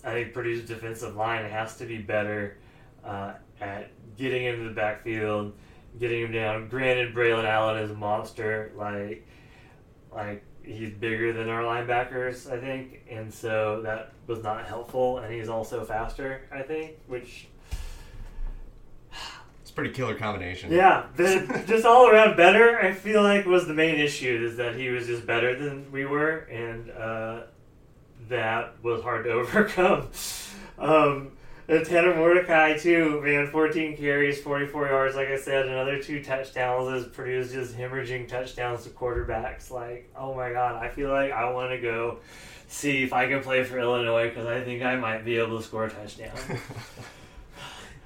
I 0.04 0.12
think 0.12 0.32
Purdue's 0.32 0.66
defensive 0.66 1.16
line 1.16 1.48
has 1.48 1.76
to 1.76 1.86
be 1.86 1.98
better 1.98 2.56
uh, 3.04 3.34
at 3.60 3.90
getting 4.16 4.44
into 4.44 4.64
the 4.64 4.74
backfield, 4.74 5.52
getting 5.98 6.22
him 6.22 6.32
down. 6.32 6.68
Granted, 6.68 7.14
Braylon 7.14 7.44
Allen 7.44 7.78
is 7.78 7.90
a 7.90 7.94
monster. 7.94 8.72
Like, 8.76 9.26
like 10.12 10.44
he's 10.62 10.90
bigger 10.90 11.32
than 11.32 11.48
our 11.48 11.62
linebackers, 11.62 12.50
I 12.50 12.60
think, 12.60 13.04
and 13.10 13.32
so 13.32 13.80
that 13.82 14.12
was 14.26 14.42
not 14.42 14.66
helpful. 14.66 15.18
And 15.18 15.32
he's 15.32 15.48
also 15.48 15.84
faster, 15.84 16.42
I 16.52 16.62
think, 16.62 16.96
which 17.06 17.48
pretty 19.78 19.94
killer 19.94 20.16
combination. 20.16 20.72
yeah, 20.72 21.06
but 21.16 21.66
just 21.66 21.86
all 21.86 22.08
around 22.08 22.36
better. 22.36 22.80
I 22.80 22.92
feel 22.92 23.22
like 23.22 23.46
was 23.46 23.68
the 23.68 23.74
main 23.74 23.94
issue 23.94 24.44
is 24.44 24.56
that 24.56 24.74
he 24.74 24.88
was 24.88 25.06
just 25.06 25.24
better 25.24 25.56
than 25.56 25.92
we 25.92 26.04
were, 26.04 26.38
and 26.50 26.90
uh, 26.90 27.42
that 28.28 28.82
was 28.82 29.02
hard 29.02 29.24
to 29.26 29.30
overcome. 29.34 30.08
Um, 30.78 31.30
and 31.68 31.86
Tanner 31.86 32.16
Mordecai 32.16 32.76
too, 32.76 33.20
man, 33.22 33.46
14 33.46 33.96
carries, 33.96 34.40
44 34.40 34.88
yards. 34.88 35.14
Like 35.14 35.28
I 35.28 35.38
said, 35.38 35.68
another 35.68 36.02
two 36.02 36.24
touchdowns 36.24 36.90
has 36.90 37.06
produced 37.06 37.52
just 37.52 37.76
hemorrhaging 37.76 38.26
touchdowns 38.26 38.82
to 38.82 38.90
quarterbacks. 38.90 39.70
Like, 39.70 40.10
oh 40.16 40.34
my 40.34 40.50
god, 40.50 40.82
I 40.82 40.88
feel 40.88 41.10
like 41.10 41.30
I 41.30 41.52
want 41.52 41.70
to 41.70 41.78
go 41.78 42.18
see 42.66 43.04
if 43.04 43.12
I 43.12 43.28
can 43.28 43.44
play 43.44 43.62
for 43.62 43.78
Illinois 43.78 44.28
because 44.28 44.46
I 44.46 44.60
think 44.60 44.82
I 44.82 44.96
might 44.96 45.24
be 45.24 45.36
able 45.36 45.58
to 45.58 45.62
score 45.62 45.84
a 45.84 45.90
touchdown. 45.90 46.36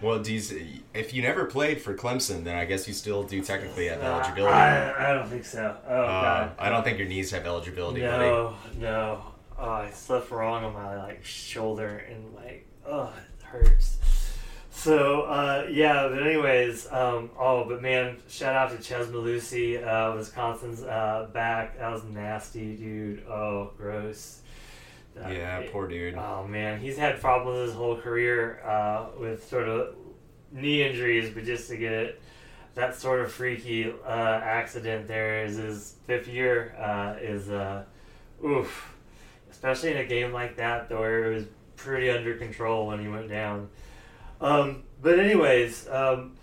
Well, 0.03 0.19
do 0.19 0.35
you, 0.35 0.81
if 0.95 1.15
you 1.15 1.23
never 1.23 1.45
played 1.45 1.81
for 1.81 1.95
Clemson, 1.95 2.43
then 2.45 2.57
I 2.57 2.65
guess 2.65 2.89
you 2.89 2.93
still 2.95 3.23
do 3.23 3.41
technically 3.43 3.87
have 3.87 4.03
Uh, 4.03 4.07
eligibility. 4.07 4.53
I, 4.53 5.11
I 5.11 5.15
don't 5.15 5.29
think 5.29 5.45
so. 5.45 5.77
Oh 5.89 5.95
Uh, 5.95 6.23
god. 6.23 6.53
I 6.59 6.69
don't 6.69 6.83
think 6.83 6.99
your 6.99 7.07
knees 7.09 7.31
have 7.31 7.47
eligibility, 7.47 8.01
buddy. 8.01 8.25
No, 8.27 8.57
no. 8.79 9.25
Oh, 9.59 9.71
I 9.71 9.91
slept 9.91 10.31
wrong 10.33 10.65
on 10.65 10.73
my 10.75 10.97
like 10.97 11.25
shoulder 11.25 12.05
and 12.11 12.35
like, 12.35 12.67
oh, 12.85 13.13
it 13.39 13.45
hurts. 13.45 13.99
So 14.71 15.23
uh, 15.23 15.69
yeah, 15.71 16.09
but 16.09 16.23
anyways, 16.27 16.91
um, 16.91 17.31
oh, 17.39 17.65
but 17.69 17.81
man, 17.81 18.17
shout 18.29 18.57
out 18.57 18.77
to 18.77 18.83
Chez 18.83 19.07
Mellusi, 19.07 19.87
uh, 19.87 20.17
Wisconsin's 20.17 20.83
uh, 20.83 21.29
back. 21.33 21.79
That 21.79 21.93
was 21.93 22.03
nasty, 22.05 22.75
dude. 22.77 23.25
Oh, 23.29 23.71
gross. 23.77 24.41
Uh, 25.17 25.29
Yeah, 25.29 25.63
poor 25.71 25.89
dude. 25.89 26.15
Oh 26.15 26.47
man, 26.47 26.81
he's 26.81 26.97
had 26.97 27.21
problems 27.21 27.69
his 27.69 27.75
whole 27.77 27.97
career 27.97 28.61
uh, 28.65 29.07
with 29.19 29.47
sort 29.49 29.69
of 29.69 29.95
knee 30.51 30.83
injuries, 30.83 31.31
but 31.35 31.45
just 31.45 31.69
to 31.69 31.77
get 31.77 32.21
that 32.75 32.95
sort 32.95 33.21
of 33.21 33.31
freaky 33.31 33.93
uh, 34.07 34.09
accident 34.43 35.07
there 35.07 35.45
is 35.45 35.57
his 35.57 35.97
fifth 36.07 36.29
year 36.29 36.75
uh, 36.79 37.15
is 37.21 37.51
uh, 37.51 37.85
oof, 38.45 38.95
especially 39.51 39.91
in 39.91 39.99
a 39.99 40.07
game 40.07 40.33
like 40.33 40.57
that 40.57 40.89
though 40.89 41.01
where 41.01 41.31
it 41.31 41.35
was 41.35 41.45
pretty 41.77 42.09
under 42.09 42.35
control 42.37 42.87
when 42.87 43.01
he 43.01 43.09
went 43.09 43.29
down. 43.29 43.69
Um, 44.41 44.83
but 45.03 45.19
anyways, 45.19 45.89
um, 45.89 46.37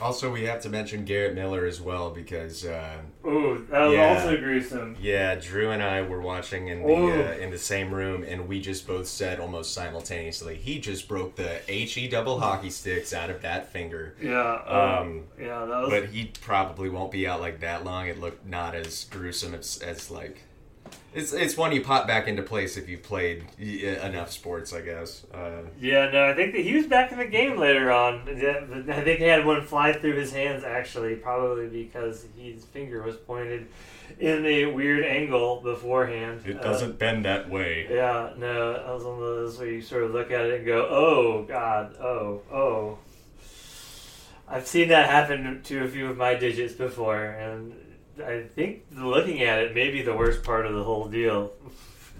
Also, 0.00 0.32
we 0.32 0.44
have 0.44 0.60
to 0.62 0.68
mention 0.68 1.04
Garrett 1.04 1.34
Miller 1.34 1.66
as 1.66 1.80
well 1.80 2.10
because, 2.10 2.64
uh, 2.64 2.96
ooh, 3.26 3.66
that 3.70 3.80
was 3.86 3.94
Yeah. 3.94 4.14
also 4.14 4.36
gruesome. 4.38 4.96
yeah, 5.00 5.34
Drew 5.34 5.70
and 5.70 5.82
I 5.82 6.02
were 6.02 6.20
watching 6.20 6.68
in 6.68 6.82
the 6.82 6.92
uh, 6.94 7.36
in 7.38 7.50
the 7.50 7.58
same 7.58 7.92
room, 7.92 8.22
and 8.26 8.48
we 8.48 8.60
just 8.60 8.86
both 8.86 9.06
said 9.06 9.38
almost 9.40 9.74
simultaneously, 9.74 10.56
"He 10.56 10.78
just 10.78 11.06
broke 11.08 11.36
the 11.36 11.58
he 11.66 12.08
double 12.08 12.40
hockey 12.40 12.70
sticks 12.70 13.12
out 13.12 13.30
of 13.30 13.42
that 13.42 13.72
finger." 13.72 14.14
Yeah, 14.20 14.54
Um, 14.66 14.78
um, 14.98 15.22
yeah, 15.38 15.64
that 15.66 15.80
was 15.82 15.90
But 15.90 16.06
he 16.10 16.32
probably 16.40 16.88
won't 16.88 17.10
be 17.10 17.26
out 17.26 17.40
like 17.40 17.60
that 17.60 17.84
long. 17.84 18.06
It 18.06 18.18
looked 18.20 18.46
not 18.46 18.74
as 18.74 19.04
gruesome 19.10 19.54
as, 19.54 19.78
as 19.84 20.10
like. 20.10 20.38
It's, 21.12 21.32
it's 21.32 21.56
one 21.56 21.72
you 21.72 21.82
pop 21.82 22.06
back 22.06 22.28
into 22.28 22.42
place 22.42 22.76
if 22.76 22.88
you've 22.88 23.02
played 23.02 23.44
enough 23.58 24.30
sports, 24.30 24.72
I 24.72 24.80
guess. 24.80 25.24
Uh, 25.34 25.62
Yeah, 25.80 26.08
no, 26.10 26.28
I 26.28 26.34
think 26.34 26.52
that 26.52 26.62
he 26.62 26.76
was 26.76 26.86
back 26.86 27.10
in 27.10 27.18
the 27.18 27.26
game 27.26 27.58
later 27.58 27.90
on. 27.90 28.28
I 28.28 29.02
think 29.02 29.18
he 29.18 29.24
had 29.24 29.44
one 29.44 29.62
fly 29.62 29.92
through 29.92 30.14
his 30.14 30.32
hands 30.32 30.62
actually, 30.62 31.16
probably 31.16 31.66
because 31.66 32.26
his 32.38 32.64
finger 32.64 33.02
was 33.02 33.16
pointed 33.16 33.66
in 34.20 34.46
a 34.46 34.66
weird 34.66 35.04
angle 35.04 35.60
beforehand. 35.62 36.42
It 36.46 36.62
doesn't 36.62 36.90
uh, 36.90 36.94
bend 36.94 37.24
that 37.24 37.50
way. 37.50 37.86
yeah, 37.90 38.32
no, 38.36 38.74
that 38.74 38.86
was 38.86 39.04
one 39.04 39.14
of 39.14 39.20
those 39.20 39.58
where 39.58 39.68
you 39.68 39.82
sort 39.82 40.04
of 40.04 40.12
look 40.12 40.30
at 40.30 40.46
it 40.46 40.58
and 40.58 40.66
go, 40.66 40.86
"Oh 40.88 41.44
God, 41.48 41.96
oh, 42.00 42.42
oh." 42.52 42.98
I've 44.48 44.66
seen 44.66 44.88
that 44.88 45.08
happen 45.08 45.62
to 45.62 45.84
a 45.84 45.88
few 45.88 46.08
of 46.08 46.16
my 46.16 46.34
digits 46.34 46.74
before, 46.74 47.24
and 47.24 47.72
I 48.22 48.42
think 48.42 48.82
looking 48.96 49.42
at 49.42 49.58
it 49.60 49.74
may 49.74 49.90
be 49.90 50.02
the 50.02 50.14
worst 50.14 50.42
part 50.42 50.66
of 50.66 50.74
the 50.74 50.82
whole 50.82 51.08
deal. 51.08 51.52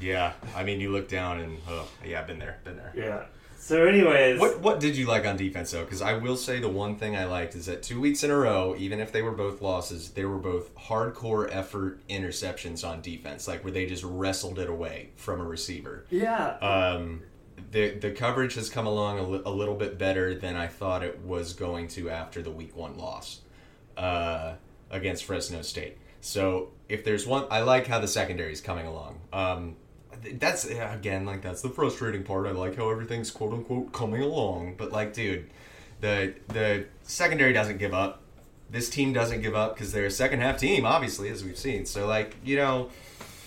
Yeah, 0.00 0.32
I 0.56 0.64
mean, 0.64 0.80
you 0.80 0.90
look 0.90 1.08
down 1.08 1.40
and 1.40 1.58
oh, 1.68 1.86
yeah, 2.04 2.22
been 2.22 2.38
there, 2.38 2.58
been 2.64 2.76
there. 2.76 2.92
Yeah. 2.96 3.24
So, 3.58 3.86
anyways, 3.86 4.40
What 4.40 4.60
what 4.60 4.80
did 4.80 4.96
you 4.96 5.06
like 5.06 5.26
on 5.26 5.36
defense 5.36 5.70
though? 5.72 5.84
Because 5.84 6.00
I 6.00 6.14
will 6.14 6.38
say 6.38 6.60
the 6.60 6.68
one 6.68 6.96
thing 6.96 7.14
I 7.14 7.26
liked 7.26 7.54
is 7.54 7.66
that 7.66 7.82
two 7.82 8.00
weeks 8.00 8.24
in 8.24 8.30
a 8.30 8.36
row, 8.36 8.74
even 8.78 9.00
if 9.00 9.12
they 9.12 9.20
were 9.20 9.32
both 9.32 9.60
losses, 9.60 10.10
they 10.10 10.24
were 10.24 10.38
both 10.38 10.74
hardcore 10.76 11.46
effort 11.54 12.00
interceptions 12.08 12.88
on 12.88 13.02
defense, 13.02 13.46
like 13.46 13.62
where 13.62 13.72
they 13.72 13.84
just 13.84 14.02
wrestled 14.02 14.58
it 14.58 14.70
away 14.70 15.10
from 15.16 15.40
a 15.40 15.44
receiver. 15.44 16.06
Yeah. 16.10 16.56
Um, 16.62 17.22
the 17.70 17.90
the 17.90 18.12
coverage 18.12 18.54
has 18.54 18.70
come 18.70 18.86
along 18.86 19.18
a, 19.18 19.22
li- 19.28 19.42
a 19.44 19.50
little 19.50 19.74
bit 19.76 19.98
better 19.98 20.34
than 20.34 20.56
I 20.56 20.66
thought 20.66 21.04
it 21.04 21.20
was 21.20 21.52
going 21.52 21.88
to 21.88 22.08
after 22.08 22.40
the 22.40 22.50
week 22.50 22.74
one 22.74 22.96
loss 22.96 23.40
uh, 23.98 24.54
against 24.90 25.24
Fresno 25.24 25.62
State. 25.62 25.98
So 26.20 26.70
if 26.88 27.04
there's 27.04 27.26
one, 27.26 27.46
I 27.50 27.60
like 27.60 27.86
how 27.86 28.00
the 28.00 28.08
secondary 28.08 28.52
is 28.52 28.60
coming 28.60 28.86
along. 28.86 29.20
Um, 29.32 29.76
that's 30.34 30.66
again 30.66 31.24
like 31.24 31.42
that's 31.42 31.62
the 31.62 31.70
frustrating 31.70 32.24
part. 32.24 32.46
I 32.46 32.50
like 32.50 32.76
how 32.76 32.90
everything's 32.90 33.30
quote 33.30 33.52
unquote 33.52 33.92
coming 33.92 34.22
along, 34.22 34.74
but 34.76 34.92
like, 34.92 35.14
dude, 35.14 35.48
the 36.00 36.34
the 36.48 36.86
secondary 37.02 37.52
doesn't 37.52 37.78
give 37.78 37.94
up. 37.94 38.22
This 38.68 38.88
team 38.88 39.12
doesn't 39.12 39.40
give 39.40 39.54
up 39.54 39.74
because 39.74 39.92
they're 39.92 40.06
a 40.06 40.10
second 40.10 40.40
half 40.40 40.58
team, 40.58 40.84
obviously, 40.84 41.28
as 41.28 41.42
we've 41.42 41.58
seen. 41.58 41.86
So 41.86 42.06
like, 42.06 42.36
you 42.44 42.56
know, 42.56 42.90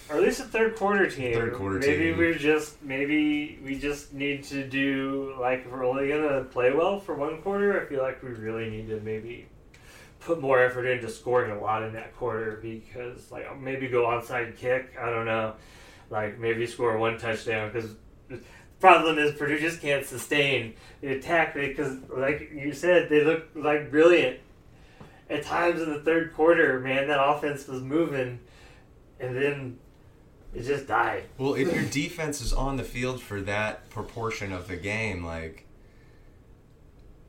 or 0.09 0.17
at 0.17 0.23
least 0.23 0.39
a 0.39 0.43
third 0.43 0.75
quarter 0.75 1.09
team. 1.09 1.33
Third 1.33 1.53
quarter 1.53 1.79
maybe 1.79 2.09
team. 2.09 2.17
we're 2.17 2.33
just 2.33 2.81
maybe 2.81 3.59
we 3.63 3.77
just 3.77 4.13
need 4.13 4.43
to 4.45 4.67
do 4.67 5.35
like 5.39 5.65
if 5.65 5.71
we're 5.71 5.85
only 5.85 6.09
gonna 6.09 6.43
play 6.43 6.73
well 6.73 6.99
for 6.99 7.15
one 7.15 7.41
quarter. 7.41 7.81
I 7.81 7.85
feel 7.85 8.01
like 8.01 8.21
we 8.21 8.29
really 8.29 8.69
need 8.69 8.89
to 8.89 8.99
maybe 8.99 9.47
put 10.25 10.41
more 10.41 10.63
effort 10.63 10.85
into 10.85 11.09
scoring 11.09 11.51
a 11.51 11.59
lot 11.59 11.83
in 11.83 11.93
that 11.93 12.15
quarter 12.17 12.59
because 12.61 13.31
like 13.31 13.59
maybe 13.59 13.87
go 13.87 14.05
onside 14.05 14.57
kick. 14.57 14.95
I 14.99 15.09
don't 15.09 15.25
know, 15.25 15.55
like 16.09 16.39
maybe 16.39 16.65
score 16.67 16.97
one 16.97 17.17
touchdown 17.17 17.71
because. 17.71 17.91
the 18.29 18.39
Problem 18.79 19.17
is 19.17 19.33
Purdue 19.35 19.59
just 19.59 19.79
can't 19.79 20.05
sustain 20.05 20.73
the 20.99 21.13
attack 21.13 21.53
because, 21.53 21.99
like 22.13 22.51
you 22.53 22.73
said, 22.73 23.07
they 23.07 23.23
look 23.23 23.45
like 23.55 23.89
brilliant 23.89 24.41
at 25.29 25.43
times 25.43 25.81
in 25.81 25.89
the 25.89 26.01
third 26.01 26.33
quarter. 26.33 26.81
Man, 26.81 27.07
that 27.07 27.25
offense 27.25 27.65
was 27.65 27.81
moving, 27.81 28.39
and 29.21 29.37
then 29.37 29.79
it 30.53 30.63
just 30.63 30.85
died. 30.85 31.23
Well, 31.37 31.53
if 31.53 31.73
your 31.73 31.85
defense 31.85 32.41
is 32.41 32.51
on 32.51 32.75
the 32.75 32.83
field 32.83 33.21
for 33.21 33.39
that 33.41 33.89
proportion 33.89 34.51
of 34.51 34.67
the 34.67 34.75
game, 34.75 35.23
like 35.25 35.65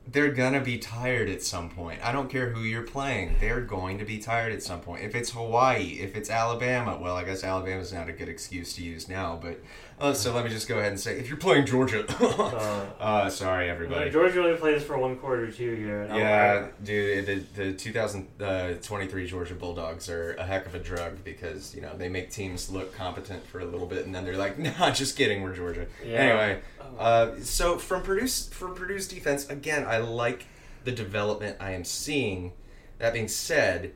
they're 0.06 0.32
gonna 0.32 0.61
be 0.61 0.78
tired 0.78 1.28
at 1.28 1.42
some 1.42 1.70
point. 1.70 2.00
I 2.04 2.12
don't 2.12 2.30
care 2.30 2.50
who 2.50 2.61
you're 2.61 2.82
playing; 2.82 3.37
they're 3.40 3.61
going 3.61 3.99
to 3.99 4.04
be 4.04 4.18
tired 4.18 4.52
at 4.52 4.62
some 4.62 4.80
point. 4.80 5.02
If 5.02 5.14
it's 5.14 5.30
Hawaii, 5.30 5.99
if 6.00 6.14
it's 6.16 6.30
Alabama, 6.30 6.99
well, 7.00 7.16
I 7.16 7.25
guess 7.25 7.42
Alabama's 7.42 7.92
not 7.92 8.08
a 8.08 8.12
good 8.12 8.28
excuse 8.28 8.75
to 8.75 8.82
use 8.82 9.08
now. 9.08 9.38
But 9.40 9.61
uh, 10.04 10.12
so 10.12 10.34
let 10.34 10.44
me 10.44 10.50
just 10.50 10.68
go 10.68 10.78
ahead 10.78 10.92
and 10.92 11.00
say, 11.00 11.18
if 11.18 11.28
you're 11.28 11.38
playing 11.38 11.64
Georgia, 11.64 12.04
uh, 13.00 13.30
sorry 13.30 13.70
everybody. 13.70 14.11
Georgia 14.11 14.44
only 14.44 14.56
plays 14.56 14.82
for 14.82 14.99
one 14.99 15.16
quarter 15.16 15.50
too 15.50 15.75
here. 15.75 16.06
Yeah, 16.14 16.68
dude, 16.82 17.26
the, 17.26 17.62
the 17.62 17.73
2023 17.73 19.26
Georgia 19.26 19.54
Bulldogs 19.54 20.11
are 20.11 20.34
a 20.34 20.44
heck 20.44 20.66
of 20.66 20.75
a 20.75 20.78
drug 20.78 21.25
because, 21.25 21.75
you 21.75 21.80
know, 21.80 21.96
they 21.96 22.11
make 22.11 22.30
teams 22.30 22.70
look 22.70 22.94
competent 22.94 23.46
for 23.46 23.61
a 23.61 23.64
little 23.64 23.87
bit 23.87 24.04
and 24.04 24.14
then 24.14 24.26
they're 24.26 24.37
like, 24.37 24.58
nah, 24.78 24.90
just 24.90 25.16
kidding, 25.16 25.42
we're 25.42 25.54
Georgia. 25.54 25.87
Yeah. 26.04 26.18
Anyway, 26.18 26.61
uh, 26.99 27.32
so 27.40 27.78
from 27.78 28.02
Purdue's, 28.02 28.49
from 28.49 28.75
Purdue's 28.75 29.08
defense, 29.08 29.49
again, 29.49 29.87
I 29.87 29.99
like 29.99 30.46
the 30.84 30.92
development 30.92 31.56
I 31.61 31.70
am 31.70 31.84
seeing. 31.84 32.52
That 32.99 33.14
being 33.14 33.28
said, 33.28 33.92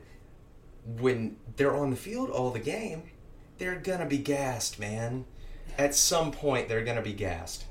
when 0.85 1.37
they're 1.55 1.75
on 1.75 1.91
the 1.91 1.95
field 1.95 2.29
all 2.31 2.49
the 2.49 2.59
game, 2.59 3.03
they're 3.59 3.75
going 3.79 3.99
to 3.99 4.05
be 4.05 4.17
gassed, 4.17 4.79
man. 4.79 5.25
At 5.79 5.95
some 5.95 6.33
point, 6.33 6.67
they're 6.67 6.83
going 6.83 6.97
to 6.97 7.01
be 7.01 7.13
gassed. 7.13 7.63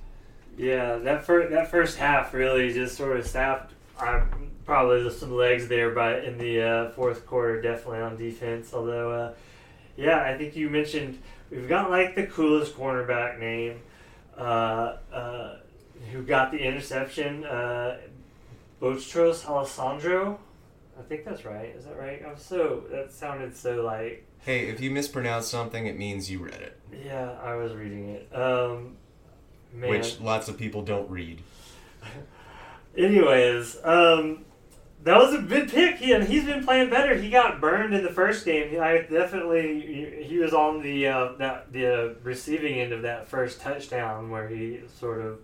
Yeah, 0.57 0.97
that 0.97 1.25
first 1.27 1.51
that 1.51 1.71
first 1.71 1.99
half 1.99 2.33
really 2.33 2.73
just 2.73 2.97
sort 2.97 3.19
of 3.19 3.27
sapped. 3.27 3.75
Uh, 4.01 4.25
probably 4.65 5.03
just 5.03 5.21
some 5.21 5.33
legs 5.35 5.69
there, 5.69 5.91
but 5.91 6.25
in 6.25 6.39
the 6.39 6.63
uh, 6.63 6.91
fourth 6.93 7.27
quarter, 7.27 7.61
definitely 7.61 8.01
on 8.01 8.17
defense. 8.17 8.73
Although, 8.73 9.13
uh, 9.13 9.35
yeah, 9.97 10.23
I 10.23 10.39
think 10.39 10.57
you 10.57 10.71
mentioned 10.71 11.19
we've 11.51 11.69
got 11.69 11.91
like 11.91 12.15
the 12.15 12.27
coolest 12.27 12.75
cornerback 12.75 13.39
name, 13.39 13.81
uh, 14.39 14.97
uh, 15.13 15.57
who 16.11 16.23
got 16.23 16.51
the 16.51 16.59
interception, 16.59 17.45
uh, 17.45 17.99
Bostros 18.81 19.45
Alisandro. 19.45 20.39
I 20.99 21.03
think 21.03 21.27
that's 21.27 21.45
right. 21.45 21.75
Is 21.77 21.85
that 21.85 21.99
right? 21.99 22.23
I'm 22.27 22.39
so 22.39 22.85
that 22.91 23.13
sounded 23.13 23.55
so 23.55 23.83
like 23.83 24.25
Hey, 24.49 24.71
if 24.71 24.81
you 24.81 24.91
mispronounce 24.91 25.47
something, 25.47 25.87
it 25.87 25.99
means 25.99 26.31
you 26.31 26.39
read 26.39 26.63
it. 26.63 26.81
yeah. 27.05 27.33
I 27.43 27.57
was 27.57 27.75
reading 27.75 28.09
it. 28.09 28.35
Um, 28.35 28.97
man. 29.75 29.91
which 29.91 30.19
lots 30.21 30.49
of 30.49 30.57
people 30.57 30.81
don't 30.81 31.11
read. 31.11 31.43
Anyways, 32.97 33.77
um, 33.85 34.47
that 35.05 35.19
was 35.19 35.35
a 35.35 35.43
good 35.43 35.69
pick. 35.69 35.97
He 35.97 36.13
and 36.13 36.25
he's 36.25 36.47
been 36.47 36.65
playing 36.65 36.89
better. 36.89 37.15
He 37.15 37.29
got 37.29 37.61
burned 37.61 37.93
in 37.93 38.03
the 38.03 38.09
first 38.09 38.47
game. 38.47 38.81
I 38.81 39.03
definitely 39.03 40.25
he 40.25 40.39
was 40.39 40.55
on 40.55 40.81
the 40.81 41.09
uh, 41.09 41.33
that 41.39 41.71
the 41.71 41.87
uh, 41.87 42.15
receiving 42.23 42.81
end 42.81 42.95
of 42.95 43.03
that 43.03 43.29
first 43.29 43.61
touchdown 43.61 44.31
where 44.31 44.49
he 44.49 44.81
sort 44.99 45.21
of 45.21 45.41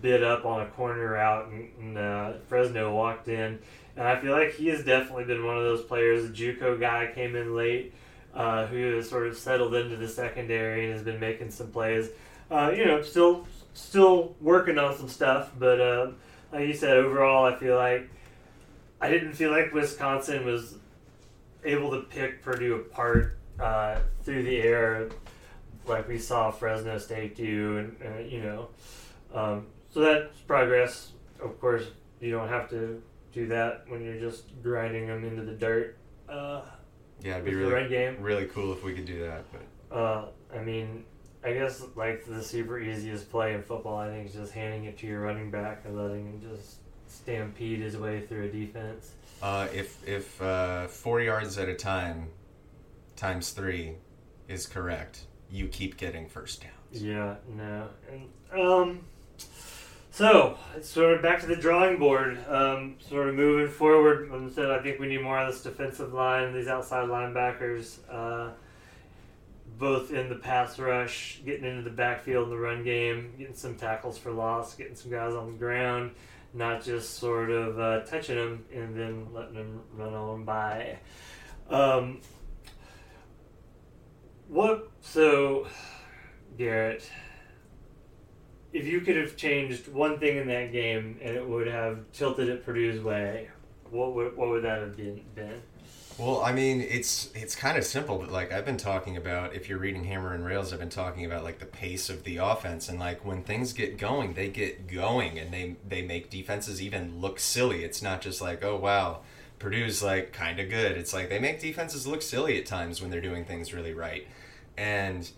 bit 0.00 0.24
up 0.24 0.44
on 0.44 0.62
a 0.62 0.66
corner 0.66 1.12
route 1.12 1.46
and, 1.46 1.70
and 1.78 1.96
uh, 1.96 2.32
Fresno 2.48 2.92
walked 2.92 3.28
in. 3.28 3.60
And 3.96 4.08
I 4.08 4.18
feel 4.20 4.32
like 4.32 4.54
he 4.54 4.66
has 4.68 4.84
definitely 4.84 5.24
been 5.24 5.44
one 5.46 5.56
of 5.56 5.62
those 5.62 5.84
players. 5.84 6.28
The 6.28 6.34
JUCO 6.34 6.80
guy 6.80 7.12
came 7.14 7.36
in 7.36 7.54
late, 7.54 7.92
uh, 8.34 8.66
who 8.66 8.96
has 8.96 9.08
sort 9.08 9.26
of 9.26 9.36
settled 9.36 9.74
into 9.74 9.96
the 9.96 10.08
secondary 10.08 10.84
and 10.84 10.92
has 10.94 11.02
been 11.02 11.20
making 11.20 11.50
some 11.50 11.68
plays. 11.70 12.08
Uh, 12.50 12.72
you 12.74 12.84
know, 12.84 13.02
still 13.02 13.46
still 13.74 14.34
working 14.40 14.78
on 14.78 14.96
some 14.96 15.08
stuff, 15.08 15.50
but 15.58 15.80
uh, 15.80 16.10
like 16.52 16.68
you 16.68 16.74
said, 16.74 16.96
overall, 16.96 17.44
I 17.44 17.56
feel 17.56 17.76
like 17.76 18.10
I 19.00 19.10
didn't 19.10 19.32
feel 19.32 19.50
like 19.50 19.72
Wisconsin 19.72 20.44
was 20.44 20.76
able 21.64 21.90
to 21.90 22.00
pick 22.00 22.42
Purdue 22.42 22.76
apart 22.76 23.38
uh, 23.58 23.98
through 24.22 24.42
the 24.42 24.60
air, 24.60 25.08
like 25.86 26.08
we 26.08 26.18
saw 26.18 26.50
Fresno 26.50 26.98
State 26.98 27.36
do, 27.36 27.78
and 27.78 27.96
uh, 28.04 28.18
you 28.20 28.42
know, 28.42 28.68
um, 29.34 29.66
so 29.90 30.00
that's 30.00 30.38
progress. 30.40 31.12
Of 31.42 31.60
course, 31.60 31.84
you 32.20 32.30
don't 32.30 32.48
have 32.48 32.68
to 32.70 33.02
do 33.32 33.46
that 33.48 33.84
when 33.88 34.02
you're 34.04 34.20
just 34.20 34.44
grinding 34.62 35.06
them 35.06 35.24
into 35.24 35.42
the 35.42 35.52
dirt. 35.52 35.96
Uh, 36.28 36.62
Yeah, 37.22 37.34
it'd 37.34 37.44
be 37.44 37.54
really 37.54 37.72
run 37.72 37.88
game. 37.88 38.16
really 38.20 38.46
cool 38.46 38.72
if 38.72 38.82
we 38.84 38.94
could 38.94 39.06
do 39.06 39.20
that. 39.26 39.44
But 39.52 39.96
Uh, 39.96 40.24
I 40.54 40.62
mean, 40.62 41.04
I 41.44 41.52
guess 41.52 41.82
like 41.96 42.24
the 42.26 42.42
super 42.42 42.78
easiest 42.78 43.30
play 43.30 43.54
in 43.54 43.62
football, 43.62 43.98
I 43.98 44.08
think, 44.08 44.28
is 44.28 44.34
just 44.34 44.52
handing 44.52 44.84
it 44.84 44.98
to 44.98 45.06
your 45.06 45.20
running 45.20 45.50
back 45.50 45.82
and 45.84 45.96
letting 45.96 46.24
him 46.26 46.40
just 46.40 46.76
stampede 47.08 47.80
his 47.80 47.96
way 47.96 48.20
through 48.26 48.44
a 48.44 48.48
defense. 48.48 49.12
uh, 49.42 49.68
if 49.74 50.06
if 50.06 50.40
uh, 50.40 50.86
four 50.88 51.20
yards 51.20 51.58
at 51.58 51.68
a 51.68 51.74
time 51.74 52.28
times 53.16 53.50
three 53.50 53.94
is 54.48 54.66
correct, 54.66 55.26
you 55.50 55.68
keep 55.68 55.96
getting 55.96 56.28
first 56.28 56.62
downs. 56.62 57.02
Yeah, 57.02 57.36
no, 57.56 57.88
and 58.10 58.60
um, 58.60 59.00
so 60.12 60.58
sort 60.82 61.14
of 61.14 61.22
back 61.22 61.40
to 61.40 61.46
the 61.46 61.56
drawing 61.56 61.98
board. 61.98 62.38
Um, 62.46 62.96
sort 63.00 63.28
of 63.28 63.34
moving 63.34 63.72
forward. 63.72 64.30
Instead, 64.30 64.70
I 64.70 64.82
think 64.82 65.00
we 65.00 65.08
need 65.08 65.22
more 65.22 65.38
of 65.38 65.52
this 65.52 65.62
defensive 65.62 66.12
line, 66.12 66.52
these 66.52 66.68
outside 66.68 67.08
linebackers, 67.08 67.98
uh, 68.10 68.52
both 69.78 70.12
in 70.12 70.28
the 70.28 70.34
pass 70.34 70.78
rush, 70.78 71.40
getting 71.46 71.64
into 71.64 71.82
the 71.82 71.90
backfield 71.90 72.44
in 72.44 72.50
the 72.50 72.58
run 72.58 72.84
game, 72.84 73.32
getting 73.38 73.54
some 73.54 73.74
tackles 73.74 74.18
for 74.18 74.30
loss, 74.30 74.74
getting 74.74 74.94
some 74.94 75.10
guys 75.10 75.32
on 75.32 75.52
the 75.52 75.58
ground, 75.58 76.10
not 76.52 76.84
just 76.84 77.14
sort 77.14 77.50
of 77.50 77.80
uh, 77.80 78.00
touching 78.00 78.36
them 78.36 78.64
and 78.70 78.94
then 78.94 79.32
letting 79.32 79.54
them 79.54 79.80
run 79.94 80.12
on 80.12 80.44
by. 80.44 80.98
Um, 81.70 82.20
what 84.48 84.90
so, 85.00 85.66
Garrett? 86.58 87.10
If 88.72 88.86
you 88.86 89.00
could 89.02 89.16
have 89.16 89.36
changed 89.36 89.88
one 89.88 90.18
thing 90.18 90.38
in 90.38 90.48
that 90.48 90.72
game 90.72 91.18
and 91.20 91.36
it 91.36 91.46
would 91.46 91.66
have 91.66 92.10
tilted 92.12 92.48
it 92.48 92.64
Purdue's 92.64 93.02
way, 93.02 93.48
what 93.90 94.14
would 94.14 94.36
what 94.36 94.48
would 94.48 94.64
that 94.64 94.80
have 94.80 94.96
been? 94.96 95.62
Well, 96.18 96.42
I 96.42 96.52
mean, 96.52 96.82
it's 96.82 97.30
it's 97.34 97.56
kind 97.56 97.78
of 97.78 97.84
simple, 97.84 98.18
but 98.18 98.30
like 98.30 98.52
I've 98.52 98.66
been 98.66 98.76
talking 98.76 99.16
about, 99.16 99.54
if 99.54 99.68
you're 99.68 99.78
reading 99.78 100.04
Hammer 100.04 100.34
and 100.34 100.44
Rails, 100.44 100.72
I've 100.72 100.78
been 100.78 100.90
talking 100.90 101.24
about 101.24 101.42
like 101.42 101.58
the 101.58 101.66
pace 101.66 102.10
of 102.10 102.24
the 102.24 102.36
offense, 102.36 102.88
and 102.88 102.98
like 102.98 103.24
when 103.24 103.42
things 103.42 103.72
get 103.72 103.96
going, 103.96 104.34
they 104.34 104.48
get 104.48 104.86
going, 104.86 105.38
and 105.38 105.52
they 105.52 105.76
they 105.88 106.02
make 106.02 106.28
defenses 106.28 106.82
even 106.82 107.20
look 107.20 107.40
silly. 107.40 107.82
It's 107.82 108.02
not 108.02 108.20
just 108.20 108.42
like, 108.42 108.62
oh 108.62 108.76
wow, 108.76 109.20
Purdue's 109.58 110.02
like 110.02 110.32
kind 110.32 110.60
of 110.60 110.68
good. 110.68 110.92
It's 110.92 111.14
like 111.14 111.30
they 111.30 111.38
make 111.38 111.60
defenses 111.60 112.06
look 112.06 112.20
silly 112.20 112.58
at 112.58 112.66
times 112.66 113.00
when 113.00 113.10
they're 113.10 113.20
doing 113.20 113.44
things 113.44 113.72
really 113.72 113.94
right, 113.94 114.28
and 114.76 115.30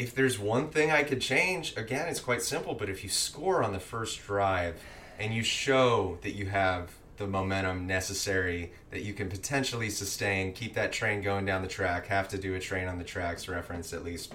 if 0.00 0.14
there's 0.14 0.38
one 0.38 0.68
thing 0.68 0.90
I 0.90 1.02
could 1.02 1.20
change, 1.20 1.76
again, 1.76 2.08
it's 2.08 2.20
quite 2.20 2.40
simple. 2.42 2.72
But 2.72 2.88
if 2.88 3.04
you 3.04 3.10
score 3.10 3.62
on 3.62 3.74
the 3.74 3.80
first 3.80 4.22
drive 4.22 4.82
and 5.18 5.34
you 5.34 5.42
show 5.42 6.16
that 6.22 6.30
you 6.30 6.46
have 6.46 6.92
the 7.18 7.26
momentum 7.26 7.86
necessary 7.86 8.72
that 8.92 9.02
you 9.02 9.12
can 9.12 9.28
potentially 9.28 9.90
sustain, 9.90 10.54
keep 10.54 10.72
that 10.72 10.90
train 10.90 11.20
going 11.20 11.44
down 11.44 11.60
the 11.60 11.68
track, 11.68 12.06
have 12.06 12.28
to 12.28 12.38
do 12.38 12.54
a 12.54 12.58
train 12.58 12.88
on 12.88 12.96
the 12.96 13.04
tracks 13.04 13.46
reference 13.46 13.92
at 13.92 14.02
least 14.02 14.32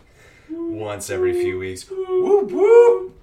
once 0.51 1.09
every 1.09 1.33
few 1.33 1.57
weeks. 1.57 1.89
Whoop, 1.89 2.51
whoop. 2.51 3.19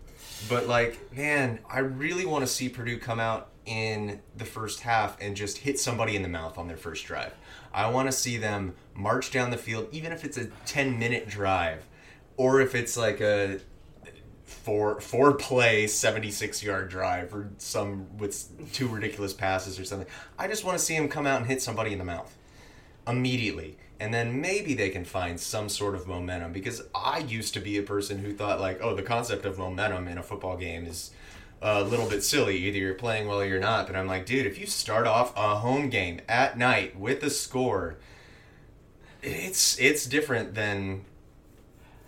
But, 0.49 0.67
like, 0.67 1.15
man, 1.15 1.61
I 1.71 1.79
really 1.79 2.27
want 2.27 2.45
to 2.45 2.49
see 2.49 2.69
Purdue 2.69 2.99
come 2.99 3.21
out 3.21 3.51
in 3.67 4.21
the 4.37 4.45
first 4.45 4.81
half 4.81 5.17
and 5.21 5.37
just 5.37 5.59
hit 5.59 5.79
somebody 5.79 6.17
in 6.17 6.23
the 6.23 6.29
mouth 6.29 6.59
on 6.59 6.67
their 6.67 6.77
first 6.77 7.07
drive. 7.07 7.33
I 7.73 7.89
want 7.89 8.09
to 8.09 8.13
see 8.13 8.37
them 8.37 8.75
march 8.97 9.31
down 9.31 9.53
the 9.53 9.57
field, 9.57 9.87
even 9.93 10.11
if 10.11 10.25
it's 10.25 10.39
a 10.39 10.47
10 10.67 10.99
minute 10.99 11.29
drive, 11.29 11.87
or 12.37 12.61
if 12.61 12.75
it's 12.75 12.97
like 12.97 13.21
a 13.21 13.61
four 14.53 15.01
four 15.01 15.35
play 15.35 15.87
76 15.87 16.63
yard 16.63 16.89
drive 16.89 17.35
or 17.35 17.51
some 17.59 18.17
with 18.19 18.73
two 18.73 18.87
ridiculous 18.89 19.33
passes 19.33 19.79
or 19.79 19.85
something. 19.85 20.09
I 20.39 20.47
just 20.47 20.65
want 20.65 20.79
to 20.79 20.85
see 20.85 20.95
him 20.95 21.09
come 21.09 21.27
out 21.27 21.39
and 21.39 21.47
hit 21.47 21.63
somebody 21.63 21.93
in 21.93 21.99
the 21.99 22.05
mouth 22.05 22.37
immediately. 23.07 23.77
And 23.99 24.13
then 24.13 24.41
maybe 24.41 24.75
they 24.75 24.91
can 24.91 25.05
find 25.05 25.39
some 25.39 25.69
sort 25.69 25.95
of 25.95 26.09
momentum 26.09 26.53
because 26.53 26.83
I 26.95 27.19
used 27.19 27.55
to 27.55 27.61
be 27.61 27.79
a 27.79 27.83
person 27.83 28.19
who 28.19 28.33
thought 28.33 28.61
like, 28.61 28.81
oh, 28.83 28.95
the 28.95 29.03
concept 29.03 29.45
of 29.45 29.59
momentum 29.59 30.09
in 30.09 30.19
a 30.19 30.23
football 30.23 30.57
game 30.57 30.87
is 30.87 31.13
a 31.61 31.83
little 31.85 32.09
bit 32.09 32.25
silly. 32.25 32.57
Either 32.57 32.79
you're 32.79 32.95
playing 32.95 33.29
well 33.29 33.41
or 33.41 33.47
you're 33.47 33.61
not. 33.61 33.87
But 33.87 33.95
I'm 33.95 34.09
like, 34.09 34.27
dude, 34.27 34.47
if 34.47 34.59
you 34.59 34.67
start 34.67 35.07
off 35.07 35.33
a 35.37 35.57
home 35.57 35.89
game 35.89 36.21
at 36.29 36.59
night 36.59 36.99
with 36.99 37.23
a 37.23 37.31
score, 37.31 37.97
it's 39.23 39.79
it's 39.79 40.05
different 40.05 40.55
than 40.55 41.05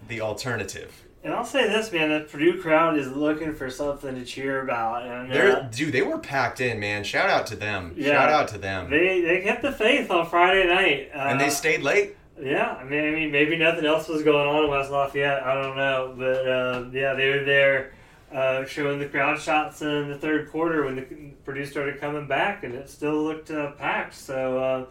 the 0.09 0.21
alternative. 0.21 1.03
And 1.23 1.33
I'll 1.33 1.45
say 1.45 1.67
this, 1.69 1.91
man: 1.91 2.11
the 2.11 2.21
Purdue 2.21 2.61
crowd 2.61 2.99
is 2.99 3.11
looking 3.11 3.55
for 3.55 3.71
something 3.71 4.15
to 4.15 4.25
cheer 4.25 4.61
about, 4.61 5.07
and 5.07 5.31
uh, 5.31 5.35
They're, 5.35 5.69
dude, 5.73 5.95
they 5.95 6.03
were 6.03 6.19
packed 6.19 6.61
in, 6.61 6.79
man. 6.79 7.03
Shout 7.03 7.31
out 7.31 7.47
to 7.47 7.57
them. 7.57 7.95
Yeah. 7.97 8.13
Shout 8.13 8.29
out 8.29 8.49
to 8.49 8.59
them. 8.59 8.91
they 8.91 9.23
they 9.23 9.41
kept 9.41 9.63
the 9.63 9.73
faith 9.73 10.11
on 10.11 10.27
Friday 10.27 10.67
night, 10.67 11.11
uh, 11.15 11.29
and 11.31 11.41
they 11.41 11.49
stayed 11.49 11.83
late. 11.83 12.17
Yeah, 12.39 12.73
I 12.73 12.85
mean, 12.85 13.05
I 13.05 13.11
mean, 13.13 13.31
maybe 13.31 13.57
nothing 13.57 13.87
else 13.87 14.09
was 14.09 14.23
going 14.23 14.47
on 14.47 14.65
in 14.65 14.71
West 14.71 14.91
Lafayette. 14.91 15.45
I 15.45 15.55
don't 15.55 15.77
know, 15.77 16.15
but 16.19 16.47
uh, 16.49 16.85
yeah, 16.93 17.15
they 17.15 17.31
were 17.31 17.45
there 17.45 17.93
uh, 18.33 18.65
showing 18.65 18.99
the 18.99 19.07
crowd 19.07 19.41
shots 19.41 19.81
in 19.83 20.09
the 20.09 20.19
third 20.19 20.51
quarter 20.51 20.85
when 20.85 20.97
the 20.97 21.03
Purdue 21.45 21.65
started 21.65 22.01
coming 22.01 22.27
back, 22.27 22.65
and 22.65 22.75
it 22.75 22.91
still 22.91 23.23
looked 23.23 23.51
uh, 23.51 23.71
packed. 23.73 24.15
So, 24.15 24.59
uh, 24.59 24.87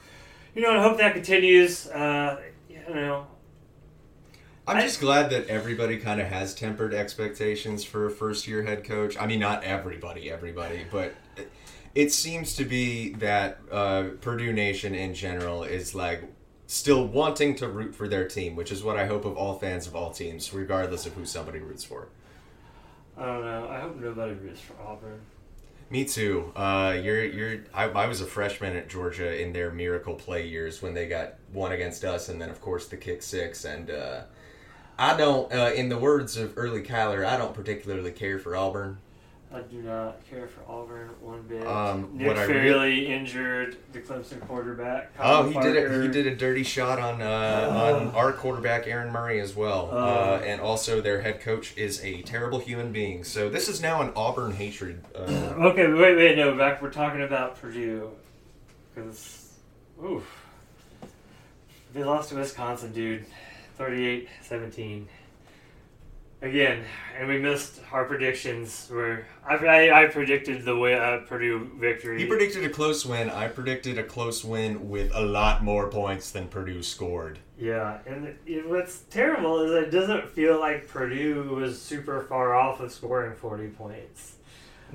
you 0.55 0.61
know, 0.61 0.71
I 0.71 0.81
hope 0.81 0.97
that 0.97 1.13
continues. 1.13 1.87
Uh, 1.87 2.41
you 2.69 2.95
know, 2.95 3.27
I'm 4.65 4.81
just 4.81 5.01
glad 5.01 5.29
that 5.31 5.47
everybody 5.47 5.97
kind 5.97 6.21
of 6.21 6.27
has 6.27 6.55
tempered 6.55 6.93
expectations 6.93 7.83
for 7.83 8.05
a 8.05 8.11
first 8.11 8.47
year 8.47 8.63
head 8.63 8.85
coach. 8.85 9.17
I 9.19 9.27
mean, 9.27 9.39
not 9.39 9.63
everybody, 9.65 10.31
everybody, 10.31 10.85
but 10.89 11.13
it, 11.35 11.51
it 11.93 12.13
seems 12.13 12.55
to 12.55 12.63
be 12.63 13.13
that 13.15 13.59
uh, 13.69 14.05
Purdue 14.21 14.53
Nation 14.53 14.95
in 14.95 15.13
general 15.13 15.63
is 15.63 15.93
like 15.93 16.23
still 16.67 17.05
wanting 17.05 17.55
to 17.55 17.67
root 17.67 17.93
for 17.93 18.07
their 18.07 18.25
team, 18.25 18.55
which 18.55 18.71
is 18.71 18.83
what 18.83 18.95
I 18.95 19.05
hope 19.05 19.25
of 19.25 19.35
all 19.35 19.59
fans 19.59 19.85
of 19.85 19.97
all 19.97 20.11
teams, 20.11 20.53
regardless 20.53 21.05
of 21.05 21.13
who 21.13 21.25
somebody 21.25 21.59
roots 21.59 21.83
for. 21.83 22.07
I 23.17 23.25
don't 23.25 23.43
know. 23.43 23.67
I 23.69 23.79
hope 23.81 23.99
nobody 23.99 24.33
roots 24.33 24.61
for 24.61 24.81
Auburn. 24.81 25.19
Me 25.89 26.05
too. 26.05 26.53
Uh, 26.55 26.97
you're 27.03 27.25
you're. 27.25 27.65
I, 27.73 27.89
I 27.89 28.07
was 28.07 28.21
a 28.21 28.25
freshman 28.25 28.77
at 28.77 28.87
Georgia 28.87 29.39
in 29.41 29.51
their 29.51 29.71
miracle 29.71 30.15
play 30.15 30.47
years 30.47 30.81
when 30.81 30.93
they 30.93 31.07
got 31.07 31.35
one 31.51 31.73
against 31.73 32.05
us, 32.05 32.29
and 32.29 32.41
then 32.41 32.49
of 32.49 32.61
course 32.61 32.87
the 32.87 32.95
kick 32.95 33.21
six. 33.21 33.65
And 33.65 33.91
uh, 33.91 34.21
I 34.97 35.17
don't, 35.17 35.51
uh, 35.51 35.71
in 35.75 35.89
the 35.89 35.97
words 35.97 36.37
of 36.37 36.53
Early 36.57 36.81
Cuyler, 36.81 37.25
I 37.25 37.37
don't 37.37 37.53
particularly 37.53 38.11
care 38.11 38.37
for 38.39 38.55
Auburn. 38.55 38.97
I 39.53 39.61
do 39.61 39.83
not 39.83 40.17
care 40.27 40.47
for 40.47 40.61
Auburn 40.67 41.09
one 41.21 41.43
bit. 41.43 41.65
Um, 41.67 42.09
Nick 42.13 42.25
what 42.27 42.37
I 42.39 42.47
Fairley 42.47 43.05
injured 43.05 43.77
the 43.91 43.99
Clemson 43.99 44.39
quarterback. 44.47 45.11
Oh, 45.19 45.47
he 45.47 45.59
did 45.59 45.77
a 45.77 46.01
he 46.01 46.07
did 46.07 46.25
a 46.25 46.35
dirty 46.35 46.63
shot 46.63 46.97
on 46.97 47.21
uh, 47.21 47.69
on 48.01 48.15
our 48.15 48.33
quarterback 48.33 48.87
Aaron 48.87 49.11
Murray 49.13 49.39
as 49.39 49.55
well, 49.55 49.89
Oh. 49.91 49.97
uh, 49.97 50.41
and 50.43 50.59
also 50.59 51.01
their 51.01 51.21
head 51.21 51.39
coach 51.39 51.77
is 51.77 52.03
a 52.03 52.23
terrible 52.23 52.57
human 52.57 52.91
being. 52.91 53.23
So 53.23 53.47
this 53.47 53.69
is 53.69 53.79
now 53.79 54.01
an 54.01 54.11
Auburn 54.15 54.53
hatred. 54.53 55.03
Uh, 55.13 55.21
Okay, 55.63 55.85
wait, 55.87 56.15
wait, 56.17 56.35
no, 56.35 56.57
back. 56.57 56.81
We're 56.81 56.89
talking 56.89 57.21
about 57.21 57.61
Purdue 57.61 58.09
because, 58.95 59.53
oof, 60.03 60.25
they 61.93 62.03
lost 62.03 62.29
to 62.29 62.35
Wisconsin, 62.37 62.91
dude, 62.91 63.25
38-17. 63.79 65.05
Again, 66.41 66.83
and 67.17 67.29
we 67.29 67.37
missed 67.37 67.79
our 67.93 68.03
predictions. 68.03 68.89
Where 68.91 69.25
I, 69.47 69.55
I, 69.55 70.03
I 70.03 70.07
predicted 70.07 70.65
the 70.65 70.77
way 70.77 70.93
uh, 70.93 71.19
Purdue 71.19 71.71
victory. 71.79 72.19
he 72.19 72.25
predicted 72.25 72.65
a 72.65 72.69
close 72.69 73.05
win. 73.05 73.29
I 73.29 73.47
predicted 73.47 73.97
a 73.97 74.03
close 74.03 74.43
win 74.43 74.89
with 74.89 75.09
a 75.15 75.21
lot 75.21 75.63
more 75.63 75.87
points 75.89 76.31
than 76.31 76.49
Purdue 76.49 76.83
scored. 76.83 77.39
Yeah, 77.57 77.99
and 78.05 78.35
it, 78.45 78.67
what's 78.67 79.03
terrible 79.09 79.61
is 79.61 79.71
it 79.71 79.89
doesn't 79.89 80.27
feel 80.31 80.59
like 80.59 80.89
Purdue 80.89 81.43
was 81.55 81.81
super 81.81 82.21
far 82.23 82.53
off 82.53 82.81
of 82.81 82.91
scoring 82.91 83.35
40 83.37 83.67
points. 83.69 84.32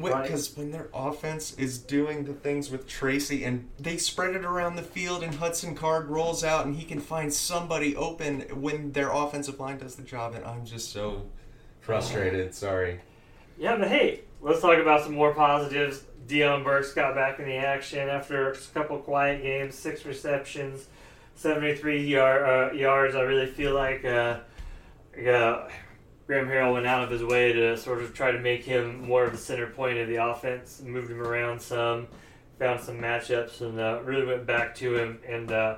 Because 0.00 0.56
when 0.56 0.70
their 0.70 0.88
offense 0.94 1.54
is 1.54 1.78
doing 1.78 2.24
the 2.24 2.32
things 2.32 2.70
with 2.70 2.86
Tracy 2.86 3.44
and 3.44 3.68
they 3.78 3.96
spread 3.96 4.34
it 4.34 4.44
around 4.44 4.76
the 4.76 4.82
field 4.82 5.22
and 5.22 5.34
Hudson 5.34 5.74
Card 5.74 6.08
rolls 6.08 6.44
out 6.44 6.66
and 6.66 6.76
he 6.76 6.84
can 6.84 7.00
find 7.00 7.32
somebody 7.32 7.96
open 7.96 8.42
when 8.54 8.92
their 8.92 9.10
offensive 9.10 9.58
line 9.58 9.78
does 9.78 9.96
the 9.96 10.02
job 10.02 10.34
and 10.34 10.44
I'm 10.44 10.64
just 10.64 10.92
so 10.92 11.26
frustrated. 11.80 12.54
Sorry. 12.54 13.00
Yeah, 13.58 13.76
but 13.76 13.88
hey, 13.88 14.20
let's 14.40 14.60
talk 14.60 14.78
about 14.78 15.02
some 15.02 15.14
more 15.14 15.34
positives. 15.34 16.04
Deion 16.28 16.62
Burks 16.62 16.92
got 16.92 17.14
back 17.14 17.38
in 17.38 17.46
the 17.46 17.56
action 17.56 18.08
after 18.08 18.52
a 18.52 18.56
couple 18.74 18.98
quiet 18.98 19.42
games, 19.42 19.74
six 19.74 20.04
receptions, 20.04 20.86
73 21.36 22.06
yard, 22.06 22.42
uh, 22.42 22.74
yards. 22.74 23.14
I 23.14 23.22
really 23.22 23.46
feel 23.46 23.74
like 23.74 24.04
uh, 24.04 24.40
uh, 25.26 25.68
Graham 26.28 26.46
Harrell 26.46 26.74
went 26.74 26.86
out 26.86 27.02
of 27.02 27.10
his 27.10 27.24
way 27.24 27.54
to 27.54 27.74
sort 27.78 28.02
of 28.02 28.12
try 28.14 28.30
to 28.30 28.38
make 28.38 28.62
him 28.62 29.08
more 29.08 29.24
of 29.24 29.32
the 29.32 29.38
center 29.38 29.66
point 29.66 29.96
of 29.98 30.08
the 30.08 30.16
offense, 30.16 30.82
moved 30.84 31.10
him 31.10 31.22
around 31.22 31.58
some, 31.60 32.06
found 32.58 32.80
some 32.80 32.98
matchups, 32.98 33.62
and 33.62 33.80
uh, 33.80 34.00
really 34.04 34.26
went 34.26 34.46
back 34.46 34.74
to 34.76 34.94
him. 34.94 35.18
And 35.26 35.50
uh, 35.50 35.76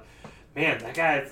man, 0.57 0.81
that 0.81 0.95
guy, 0.95 1.29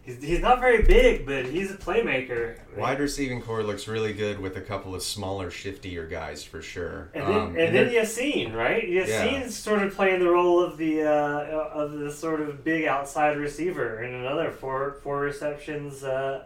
he's, 0.00 0.22
he's 0.22 0.40
not 0.40 0.58
very 0.58 0.84
big, 0.84 1.26
but 1.26 1.44
he's 1.44 1.70
a 1.70 1.76
playmaker. 1.76 2.56
Wide 2.74 2.98
receiving 2.98 3.42
corps 3.42 3.62
looks 3.62 3.86
really 3.86 4.14
good 4.14 4.38
with 4.40 4.56
a 4.56 4.62
couple 4.62 4.94
of 4.94 5.02
smaller, 5.02 5.50
shiftier 5.50 6.08
guys 6.08 6.42
for 6.42 6.62
sure. 6.62 7.10
And 7.12 7.26
then, 7.26 7.34
Um, 7.34 7.46
and 7.48 7.76
then 7.76 7.92
they're- 7.92 8.02
Yaseen, 8.04 8.54
right? 8.54 8.84
Yaseen's 8.88 9.08
Yeah. 9.08 9.48
sort 9.48 9.82
of 9.82 9.94
playing 9.94 10.20
the 10.20 10.30
role 10.30 10.60
of 10.64 10.78
the 10.78 11.02
uh, 11.02 11.68
of 11.74 11.92
the 11.92 12.10
sort 12.10 12.40
of 12.40 12.64
big 12.64 12.86
outside 12.86 13.36
receiver, 13.36 13.98
and 13.98 14.14
another 14.14 14.50
four 14.50 14.94
four 15.02 15.20
receptions, 15.20 16.02
uh, 16.04 16.44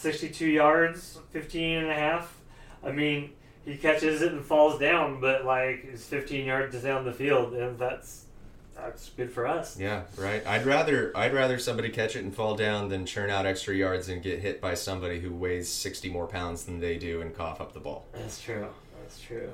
sixty 0.00 0.30
two 0.30 0.48
yards, 0.48 1.18
15 1.30 1.78
and 1.78 1.90
a 1.90 1.94
half. 1.94 2.36
I 2.82 2.90
mean, 2.92 3.32
he 3.64 3.76
catches 3.76 4.22
it 4.22 4.32
and 4.32 4.44
falls 4.44 4.78
down, 4.80 5.20
but 5.20 5.44
like 5.44 5.84
it's 5.84 6.04
fifteen 6.06 6.46
yards 6.46 6.82
down 6.82 7.04
the 7.04 7.12
field, 7.12 7.52
and 7.54 7.78
that's 7.78 8.24
that's 8.74 9.10
good 9.10 9.30
for 9.30 9.46
us. 9.46 9.78
Yeah, 9.78 10.04
right. 10.16 10.44
I'd 10.46 10.64
rather 10.64 11.12
I'd 11.14 11.34
rather 11.34 11.58
somebody 11.58 11.90
catch 11.90 12.16
it 12.16 12.24
and 12.24 12.34
fall 12.34 12.56
down 12.56 12.88
than 12.88 13.04
churn 13.04 13.28
out 13.28 13.44
extra 13.44 13.74
yards 13.74 14.08
and 14.08 14.22
get 14.22 14.40
hit 14.40 14.60
by 14.60 14.74
somebody 14.74 15.20
who 15.20 15.32
weighs 15.34 15.68
sixty 15.68 16.08
more 16.08 16.26
pounds 16.26 16.64
than 16.64 16.80
they 16.80 16.96
do 16.96 17.20
and 17.20 17.36
cough 17.36 17.60
up 17.60 17.74
the 17.74 17.80
ball. 17.80 18.06
That's 18.12 18.40
true. 18.40 18.68
That's 19.02 19.20
true. 19.20 19.50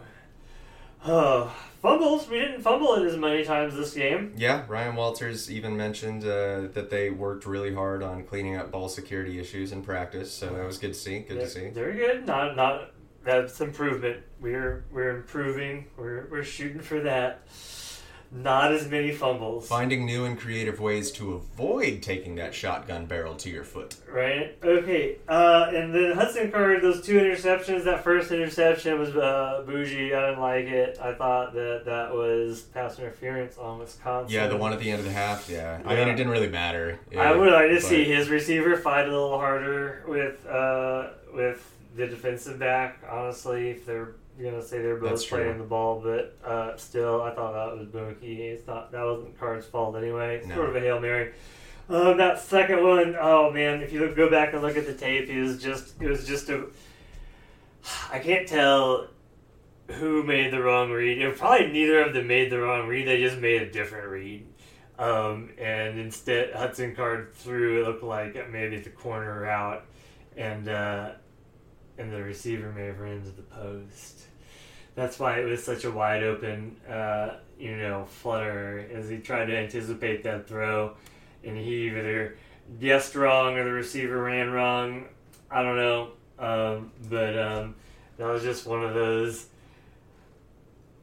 Oh, 1.07 1.55
fumbles. 1.83 2.29
We 2.29 2.41
didn't 2.41 2.63
fumble 2.63 2.95
it 2.95 3.07
as 3.07 3.17
many 3.17 3.45
times 3.45 3.75
this 3.75 3.95
game. 3.95 4.35
Yeah, 4.37 4.65
Ryan 4.69 4.97
Walters 4.97 5.51
even 5.51 5.77
mentioned 5.77 6.25
uh, 6.25 6.69
that 6.73 6.89
they 6.91 7.11
worked 7.11 7.47
really 7.47 7.75
hard 7.75 8.03
on 8.03 8.25
cleaning 8.25 8.57
up 8.57 8.71
ball 8.71 8.89
security 8.89 9.39
issues 9.39 9.73
in 9.73 9.83
practice, 9.83 10.33
so 10.33 10.55
that 10.55 10.67
was 10.67 10.79
good 10.79 10.95
to 10.95 10.99
see. 10.99 11.21
Good 11.21 11.41
to 11.41 11.49
see. 11.49 11.69
Very 11.69 11.97
good. 11.97 12.27
Not 12.27 12.57
not 12.57 12.91
that's 13.25 13.61
improvement. 13.61 14.23
We're 14.41 14.85
we're 14.91 15.17
improving. 15.17 15.87
We're 15.97 16.27
we're 16.31 16.45
shooting 16.45 16.81
for 16.81 17.01
that. 17.01 17.43
Not 18.31 18.73
as 18.73 18.89
many 18.89 19.13
fumbles. 19.13 19.69
Finding 19.69 20.05
new 20.05 20.25
and 20.25 20.39
creative 20.39 20.81
ways 20.81 21.11
to 21.13 21.35
avoid 21.35 22.03
taking 22.03 22.35
that 22.37 22.55
shotgun 22.55 23.07
barrel 23.07 23.35
to 23.37 23.51
your 23.51 23.65
foot. 23.65 23.97
Right. 24.11 24.57
Okay. 24.63 25.17
Uh, 25.29 25.71
and 25.73 25.95
then 25.95 26.13
Hudson 26.13 26.51
Card, 26.51 26.83
those 26.83 27.03
two 27.05 27.19
interceptions. 27.19 27.85
That 27.85 28.03
first 28.05 28.31
interception 28.33 28.99
was 28.99 29.17
uh, 29.17 29.63
bougie. 29.67 30.15
I 30.15 30.29
didn't 30.31 30.41
like 30.41 30.67
it. 30.67 30.99
I 31.01 31.15
thought 31.15 31.55
that 31.55 31.83
that 31.87 32.13
was 32.13 32.63
pass 32.63 32.99
interference 32.99 33.59
on 33.59 33.79
Wisconsin. 33.79 34.35
Yeah, 34.35 34.49
the 34.49 34.57
one 34.57 34.73
at 34.73 34.81
the 34.81 34.91
end 34.91 34.99
of 34.99 35.05
the 35.05 35.13
half. 35.13 35.49
Yeah, 35.49 35.81
I 35.85 35.95
mean 35.95 36.09
it 36.09 36.17
didn't 36.17 36.33
really 36.33 36.49
matter. 36.51 36.99
I 37.17 37.33
would 37.33 37.53
like 37.53 37.69
to 37.69 37.75
but- 37.75 37.83
see 37.83 38.05
his 38.05 38.29
receiver 38.29 38.77
fight 38.77 39.07
a 39.07 39.11
little 39.11 39.39
harder 39.39 40.05
with 40.07 40.47
uh, 40.47 41.11
with 41.33 41.73
the 41.97 42.07
defensive 42.07 42.59
back. 42.59 42.99
Honestly, 43.11 43.71
if 43.71 43.87
they're 43.87 44.15
gonna 44.43 44.63
say 44.63 44.81
they're 44.83 44.97
both 44.97 45.11
That's 45.11 45.25
true. 45.25 45.39
playing 45.39 45.59
the 45.59 45.65
ball, 45.65 46.01
but 46.03 46.37
uh, 46.45 46.77
still, 46.77 47.23
I 47.23 47.35
thought 47.35 47.53
that 47.53 47.77
was 47.79 47.87
Bookie. 47.89 48.43
It's 48.43 48.67
not 48.67 48.93
that 48.93 49.03
wasn't 49.05 49.39
Card's 49.39 49.67
fault 49.67 49.97
anyway. 49.97 50.37
It's 50.37 50.47
No. 50.47 50.57
Sort 50.57 50.71
of 50.71 50.77
a 50.77 50.81
hail 50.81 51.01
mary. 51.01 51.33
Um, 51.89 52.17
that 52.17 52.41
second 52.41 52.83
one, 52.83 53.17
oh 53.21 53.51
man! 53.53 53.81
If 53.81 53.93
you 53.93 54.01
look, 54.01 54.17
go 54.17 54.29
back 54.29 54.53
and 54.53 54.63
look 54.63 54.77
at 54.77 54.87
the 54.87 54.95
tape, 54.95 55.29
it 55.29 55.41
was 55.41 55.63
just 55.63 56.01
it 56.01 56.09
was 56.09 56.27
just 56.27 56.49
a. 56.51 56.67
I 58.13 58.19
can't 58.19 58.47
tell 58.49 59.09
who 59.89 60.25
made 60.25 60.53
the 60.53 60.61
wrong 60.61 60.91
read. 60.91 61.23
It 61.23 61.37
probably 61.39 61.69
neither 61.69 62.03
of 62.03 62.13
them 62.13 62.27
made 62.27 62.51
the 62.51 62.61
wrong 62.61 62.89
read. 62.89 63.07
They 63.07 63.21
just 63.21 63.39
made 63.39 63.63
a 63.63 63.71
different 63.71 64.09
read. 64.09 64.47
Um, 64.99 65.51
and 65.59 65.99
instead, 65.99 66.55
Hudson 66.55 66.97
Card 66.97 67.35
threw 67.35 67.83
it 67.83 67.87
looked 67.87 68.03
like 68.03 68.51
maybe 68.51 68.79
the 68.79 68.91
corner 68.91 69.43
route, 69.43 69.85
and 70.37 70.69
uh, 70.69 71.13
and 71.99 72.13
the 72.13 72.23
receiver 72.23 72.73
may 72.73 72.87
have 72.87 72.99
run 72.99 73.13
into 73.13 73.31
the 73.31 73.43
post. 73.43 74.26
That's 74.97 75.19
why 75.19 75.39
it 75.41 75.45
was 75.45 75.63
such 75.63 75.85
a 75.85 75.91
wide 75.91 76.25
open, 76.25 76.75
uh, 76.89 77.37
you 77.59 77.77
know, 77.77 78.07
flutter 78.07 78.89
as 78.93 79.11
he 79.11 79.19
tried 79.19 79.45
to 79.47 79.57
anticipate 79.57 80.25
that 80.25 80.49
throw, 80.49 80.95
and 81.45 81.57
he 81.57 81.89
either 81.89 82.37
guessed 82.81 83.15
wrong 83.15 83.59
or 83.59 83.65
the 83.65 83.73
receiver 83.73 84.23
ran 84.23 84.51
wrong. 84.51 85.05
I 85.51 85.63
don't 85.63 85.77
know, 85.77 86.09
um, 86.39 86.93
but 87.11 87.39
um, 87.39 87.75
that 88.17 88.27
was 88.27 88.43
just 88.43 88.67
one 88.67 88.83
of 88.83 88.95
those. 88.95 89.47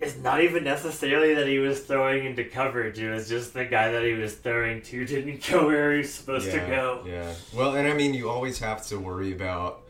It's 0.01 0.17
not 0.17 0.41
even 0.41 0.63
necessarily 0.63 1.35
that 1.35 1.47
he 1.47 1.59
was 1.59 1.81
throwing 1.81 2.25
into 2.25 2.43
coverage. 2.43 2.97
It 2.97 3.11
was 3.11 3.29
just 3.29 3.53
the 3.53 3.63
guy 3.63 3.91
that 3.91 4.03
he 4.03 4.13
was 4.13 4.33
throwing 4.33 4.81
to 4.81 5.05
didn't 5.05 5.47
go 5.49 5.67
where 5.67 5.91
he 5.91 5.99
was 5.99 6.11
supposed 6.11 6.47
yeah, 6.47 6.65
to 6.65 6.67
go. 6.67 7.03
Yeah. 7.05 7.33
Well, 7.55 7.75
and 7.75 7.87
I 7.87 7.93
mean, 7.93 8.15
you 8.15 8.27
always 8.27 8.57
have 8.57 8.85
to 8.87 8.97
worry 8.97 9.31
about 9.31 9.82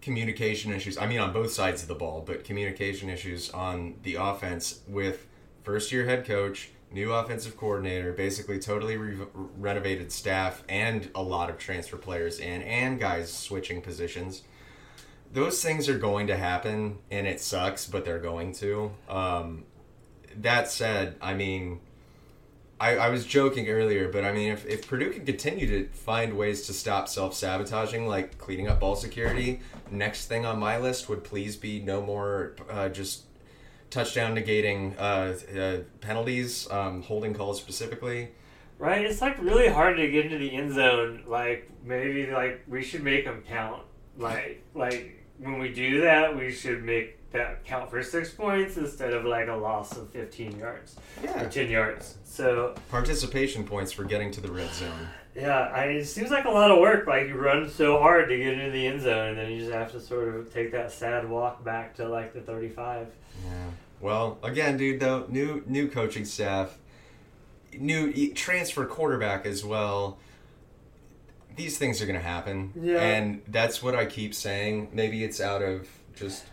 communication 0.00 0.72
issues. 0.72 0.98
I 0.98 1.06
mean, 1.06 1.18
on 1.18 1.32
both 1.32 1.52
sides 1.52 1.82
of 1.82 1.88
the 1.88 1.94
ball, 1.94 2.22
but 2.26 2.44
communication 2.44 3.08
issues 3.08 3.50
on 3.50 3.96
the 4.02 4.16
offense 4.16 4.80
with 4.86 5.26
first 5.62 5.90
year 5.92 6.06
head 6.06 6.24
coach, 6.24 6.70
new 6.92 7.12
offensive 7.12 7.56
coordinator, 7.56 8.12
basically 8.12 8.58
totally 8.58 8.96
re- 8.96 9.26
renovated 9.34 10.12
staff, 10.12 10.62
and 10.68 11.10
a 11.14 11.22
lot 11.22 11.50
of 11.50 11.58
transfer 11.58 11.96
players 11.96 12.38
in, 12.38 12.62
and 12.62 13.00
guys 13.00 13.32
switching 13.32 13.82
positions. 13.82 14.42
Those 15.32 15.62
things 15.62 15.88
are 15.88 15.98
going 15.98 16.28
to 16.28 16.36
happen, 16.36 16.98
and 17.10 17.26
it 17.26 17.40
sucks, 17.40 17.86
but 17.86 18.04
they're 18.04 18.20
going 18.20 18.52
to. 18.54 18.92
Um, 19.08 19.64
that 20.36 20.70
said, 20.70 21.16
I 21.20 21.34
mean, 21.34 21.80
I, 22.78 22.96
I 22.96 23.08
was 23.08 23.24
joking 23.24 23.68
earlier, 23.68 24.08
but 24.10 24.24
I 24.24 24.32
mean, 24.32 24.52
if, 24.52 24.66
if 24.66 24.86
Purdue 24.86 25.10
can 25.10 25.24
continue 25.24 25.66
to 25.66 25.88
find 25.92 26.36
ways 26.36 26.66
to 26.66 26.74
stop 26.74 27.08
self 27.08 27.34
sabotaging, 27.34 28.06
like 28.06 28.36
cleaning 28.36 28.68
up 28.68 28.80
ball 28.80 28.96
security, 28.96 29.60
next 29.90 30.26
thing 30.26 30.44
on 30.44 30.58
my 30.58 30.78
list 30.78 31.08
would 31.08 31.24
please 31.24 31.56
be 31.56 31.80
no 31.80 32.02
more 32.02 32.54
uh, 32.68 32.90
just 32.90 33.22
touchdown 33.88 34.36
negating 34.36 34.94
uh, 34.98 35.58
uh, 35.58 35.78
penalties, 36.02 36.70
um, 36.70 37.02
holding 37.02 37.32
calls 37.32 37.58
specifically. 37.58 38.28
Right? 38.78 39.06
It's 39.06 39.22
like 39.22 39.40
really 39.40 39.68
hard 39.68 39.96
to 39.96 40.10
get 40.10 40.26
into 40.26 40.36
the 40.36 40.54
end 40.54 40.74
zone. 40.74 41.24
Like 41.26 41.70
maybe 41.82 42.30
like 42.30 42.62
we 42.68 42.82
should 42.82 43.02
make 43.02 43.24
them 43.24 43.42
count. 43.48 43.82
Like 44.18 44.62
like 44.74 45.24
when 45.38 45.58
we 45.58 45.70
do 45.70 46.02
that, 46.02 46.36
we 46.36 46.52
should 46.52 46.82
make 46.84 47.15
that 47.32 47.64
count 47.64 47.90
for 47.90 48.02
six 48.02 48.30
points 48.30 48.76
instead 48.76 49.12
of 49.12 49.24
like 49.24 49.48
a 49.48 49.54
loss 49.54 49.96
of 49.96 50.10
fifteen 50.10 50.58
yards 50.58 50.96
or 51.22 51.24
Yeah. 51.24 51.48
ten 51.48 51.70
yards. 51.70 52.16
So 52.24 52.74
Participation 52.90 53.64
points 53.64 53.92
for 53.92 54.04
getting 54.04 54.30
to 54.32 54.40
the 54.40 54.50
red 54.50 54.70
zone. 54.72 55.08
yeah, 55.34 55.70
I, 55.74 55.84
it 55.86 56.04
seems 56.06 56.30
like 56.30 56.44
a 56.44 56.50
lot 56.50 56.70
of 56.70 56.78
work. 56.78 57.06
Like 57.06 57.26
you 57.28 57.34
run 57.34 57.68
so 57.68 57.98
hard 57.98 58.28
to 58.28 58.36
get 58.36 58.54
into 58.58 58.70
the 58.70 58.86
end 58.86 59.00
zone, 59.02 59.30
and 59.30 59.38
then 59.38 59.50
you 59.50 59.58
just 59.60 59.72
have 59.72 59.92
to 59.92 60.00
sort 60.00 60.34
of 60.34 60.52
take 60.52 60.72
that 60.72 60.92
sad 60.92 61.28
walk 61.28 61.62
back 61.64 61.94
to 61.96 62.08
like 62.08 62.32
the 62.32 62.40
thirty-five. 62.40 63.08
Yeah. 63.44 63.50
Well, 64.00 64.38
again, 64.42 64.76
dude, 64.76 65.00
though, 65.00 65.26
new 65.28 65.62
new 65.66 65.88
coaching 65.88 66.24
staff, 66.24 66.78
new 67.78 68.32
transfer 68.34 68.86
quarterback 68.86 69.44
as 69.46 69.64
well. 69.64 70.18
These 71.56 71.78
things 71.78 72.02
are 72.02 72.06
gonna 72.06 72.20
happen, 72.20 72.72
Yeah. 72.80 73.00
and 73.00 73.42
that's 73.48 73.82
what 73.82 73.94
I 73.94 74.04
keep 74.04 74.34
saying. 74.34 74.90
Maybe 74.92 75.24
it's 75.24 75.40
out 75.40 75.62
of 75.62 75.88
just 76.14 76.44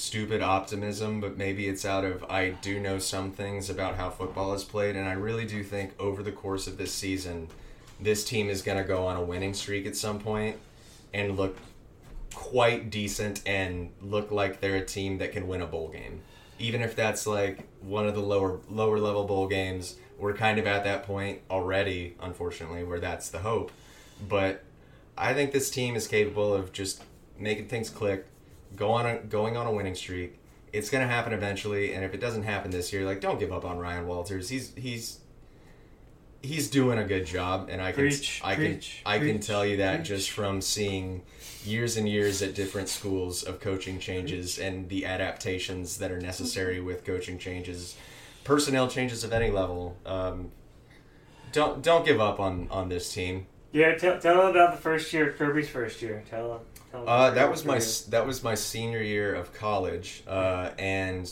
stupid 0.00 0.40
optimism, 0.40 1.20
but 1.20 1.36
maybe 1.36 1.68
it's 1.68 1.84
out 1.84 2.04
of 2.04 2.24
I 2.24 2.50
do 2.50 2.80
know 2.80 2.98
some 2.98 3.32
things 3.32 3.68
about 3.68 3.96
how 3.96 4.08
football 4.08 4.54
is 4.54 4.64
played, 4.64 4.96
and 4.96 5.06
I 5.06 5.12
really 5.12 5.44
do 5.44 5.62
think 5.62 5.92
over 6.00 6.22
the 6.22 6.32
course 6.32 6.66
of 6.66 6.78
this 6.78 6.92
season, 6.92 7.48
this 8.00 8.24
team 8.24 8.48
is 8.48 8.62
gonna 8.62 8.82
go 8.82 9.06
on 9.06 9.16
a 9.16 9.22
winning 9.22 9.52
streak 9.52 9.84
at 9.86 9.94
some 9.94 10.18
point 10.18 10.56
and 11.12 11.36
look 11.36 11.58
quite 12.34 12.88
decent 12.88 13.42
and 13.46 13.92
look 14.00 14.30
like 14.30 14.60
they're 14.60 14.76
a 14.76 14.84
team 14.84 15.18
that 15.18 15.32
can 15.32 15.46
win 15.46 15.60
a 15.60 15.66
bowl 15.66 15.88
game. 15.88 16.22
Even 16.58 16.80
if 16.80 16.96
that's 16.96 17.26
like 17.26 17.68
one 17.82 18.06
of 18.08 18.14
the 18.14 18.22
lower 18.22 18.60
lower 18.70 18.98
level 18.98 19.24
bowl 19.24 19.48
games, 19.48 19.96
we're 20.18 20.34
kind 20.34 20.58
of 20.58 20.66
at 20.66 20.84
that 20.84 21.02
point 21.02 21.40
already, 21.50 22.16
unfortunately, 22.20 22.84
where 22.84 23.00
that's 23.00 23.28
the 23.28 23.40
hope. 23.40 23.70
But 24.26 24.64
I 25.18 25.34
think 25.34 25.52
this 25.52 25.70
team 25.70 25.94
is 25.94 26.08
capable 26.08 26.54
of 26.54 26.72
just 26.72 27.04
making 27.38 27.68
things 27.68 27.90
click, 27.90 28.26
go 28.76 28.90
on 28.90 29.06
a, 29.06 29.18
going 29.18 29.56
on 29.56 29.66
a 29.66 29.72
winning 29.72 29.94
streak. 29.94 30.38
It's 30.72 30.90
going 30.90 31.06
to 31.06 31.12
happen 31.12 31.32
eventually, 31.32 31.94
and 31.94 32.04
if 32.04 32.14
it 32.14 32.20
doesn't 32.20 32.44
happen 32.44 32.70
this 32.70 32.92
year, 32.92 33.04
like 33.04 33.20
don't 33.20 33.38
give 33.40 33.52
up 33.52 33.64
on 33.64 33.78
Ryan 33.78 34.06
Walters. 34.06 34.48
He's 34.48 34.72
he's 34.76 35.18
he's 36.42 36.70
doing 36.70 36.98
a 36.98 37.04
good 37.04 37.26
job, 37.26 37.68
and 37.70 37.82
I 37.82 37.92
can 37.92 38.02
Preach, 38.04 38.40
I 38.42 38.54
preach, 38.54 39.02
can 39.04 39.12
I 39.12 39.18
can 39.18 39.40
tell 39.40 39.66
you 39.66 39.78
that 39.78 39.96
preach. 39.96 40.08
just 40.08 40.30
from 40.30 40.60
seeing 40.60 41.22
years 41.64 41.96
and 41.96 42.08
years 42.08 42.40
at 42.40 42.54
different 42.54 42.88
schools 42.88 43.42
of 43.42 43.60
coaching 43.60 43.98
changes 43.98 44.58
and 44.58 44.88
the 44.88 45.04
adaptations 45.04 45.98
that 45.98 46.10
are 46.10 46.20
necessary 46.20 46.80
with 46.80 47.04
coaching 47.04 47.38
changes, 47.38 47.96
personnel 48.44 48.88
changes 48.88 49.24
of 49.24 49.32
any 49.32 49.50
level. 49.50 49.96
Um, 50.06 50.52
don't 51.52 51.82
don't 51.82 52.04
give 52.06 52.20
up 52.20 52.38
on 52.38 52.68
on 52.70 52.88
this 52.88 53.12
team. 53.12 53.46
Yeah, 53.72 53.94
tell, 53.96 54.18
tell 54.18 54.36
them 54.36 54.46
about 54.46 54.72
the 54.74 54.80
first 54.80 55.12
year, 55.12 55.32
Kirby's 55.36 55.68
first 55.68 56.00
year. 56.02 56.22
Tell 56.28 56.48
them. 56.48 56.60
Uh, 56.92 57.30
that 57.30 57.50
was 57.50 57.64
my 57.64 57.80
that 58.10 58.26
was 58.26 58.42
my 58.42 58.54
senior 58.54 59.02
year 59.02 59.34
of 59.34 59.52
college, 59.54 60.22
uh, 60.26 60.70
and 60.78 61.30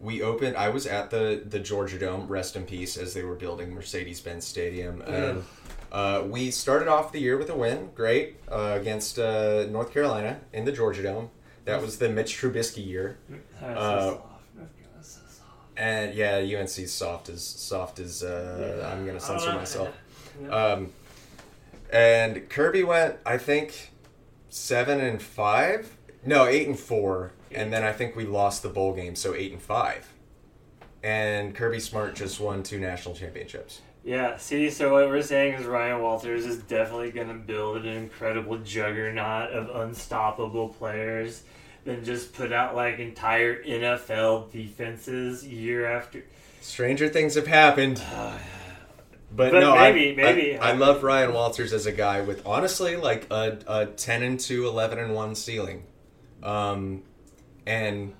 we 0.00 0.20
opened. 0.22 0.56
I 0.56 0.68
was 0.68 0.86
at 0.86 1.10
the 1.10 1.42
the 1.48 1.58
Georgia 1.58 1.98
Dome, 1.98 2.26
rest 2.28 2.54
in 2.56 2.64
peace, 2.64 2.96
as 2.96 3.14
they 3.14 3.22
were 3.22 3.34
building 3.34 3.72
Mercedes 3.74 4.20
Benz 4.20 4.46
Stadium, 4.46 5.00
and 5.02 5.42
uh, 5.90 6.24
we 6.28 6.50
started 6.50 6.88
off 6.88 7.12
the 7.12 7.20
year 7.20 7.38
with 7.38 7.48
a 7.48 7.56
win, 7.56 7.90
great 7.94 8.36
uh, 8.50 8.76
against 8.78 9.18
uh, 9.18 9.64
North 9.70 9.92
Carolina 9.92 10.40
in 10.52 10.64
the 10.66 10.72
Georgia 10.72 11.02
Dome. 11.02 11.30
That 11.64 11.80
was 11.80 11.96
the 11.96 12.10
Mitch 12.10 12.36
Trubisky 12.38 12.84
year, 12.86 13.16
so 13.58 13.66
uh, 13.66 14.00
soft. 14.10 14.22
North 14.54 14.68
Carolina's 14.76 15.06
so 15.08 15.20
soft. 15.26 15.50
and 15.78 16.14
yeah, 16.14 16.36
UNC's 16.60 16.92
soft 16.92 17.30
as 17.30 17.42
soft 17.42 18.00
as 18.00 18.22
uh, 18.22 18.76
Yeah. 18.82 18.92
I'm 18.92 19.06
gonna 19.06 19.18
censor 19.20 19.54
myself. 19.54 19.88
Um, 20.50 20.92
and 21.90 22.48
Kirby 22.50 22.82
went, 22.82 23.16
I 23.24 23.38
think, 23.38 23.92
seven 24.54 25.00
and 25.00 25.20
five. 25.20 25.96
No, 26.24 26.46
eight 26.46 26.68
and 26.68 26.78
four. 26.78 27.32
And 27.50 27.72
then 27.72 27.82
I 27.82 27.92
think 27.92 28.14
we 28.16 28.24
lost 28.24 28.62
the 28.62 28.68
bowl 28.68 28.94
game, 28.94 29.16
so 29.16 29.34
eight 29.34 29.52
and 29.52 29.60
five. 29.60 30.08
And 31.02 31.54
Kirby 31.54 31.80
Smart 31.80 32.14
just 32.14 32.40
won 32.40 32.62
two 32.62 32.78
national 32.78 33.14
championships. 33.14 33.82
Yeah, 34.04 34.36
see, 34.36 34.70
so 34.70 34.92
what 34.92 35.08
we're 35.08 35.22
saying 35.22 35.54
is 35.54 35.66
Ryan 35.66 36.02
Walters 36.02 36.46
is 36.46 36.58
definitely 36.58 37.10
going 37.10 37.28
to 37.28 37.34
build 37.34 37.78
an 37.78 37.86
incredible 37.86 38.58
juggernaut 38.58 39.50
of 39.50 39.82
unstoppable 39.82 40.68
players, 40.68 41.42
then 41.84 42.04
just 42.04 42.34
put 42.34 42.52
out 42.52 42.76
like 42.76 42.98
entire 42.98 43.62
NFL 43.62 44.52
defenses 44.52 45.46
year 45.46 45.86
after. 45.86 46.22
Stranger 46.60 47.08
things 47.08 47.34
have 47.34 47.46
happened. 47.46 48.02
Oh, 48.12 48.38
But, 49.36 49.52
But 49.52 49.60
no, 49.60 49.72
I- 49.74 49.92
maybe- 49.92 50.22
I, 50.22 50.32
maybe. 50.32 50.58
I, 50.58 50.72
love 50.72 51.02
Ryan 51.02 51.32
Walters 51.32 51.72
as 51.72 51.86
a 51.86 51.92
guy 51.92 52.20
with 52.20 52.46
honestly 52.46 52.96
like 52.96 53.26
a, 53.30 53.58
a 53.66 53.86
10 53.86 54.22
and 54.22 54.38
2, 54.38 54.66
11 54.66 54.98
and 54.98 55.14
1 55.14 55.34
ceiling. 55.34 55.84
Um, 56.42 57.02
and 57.66 58.12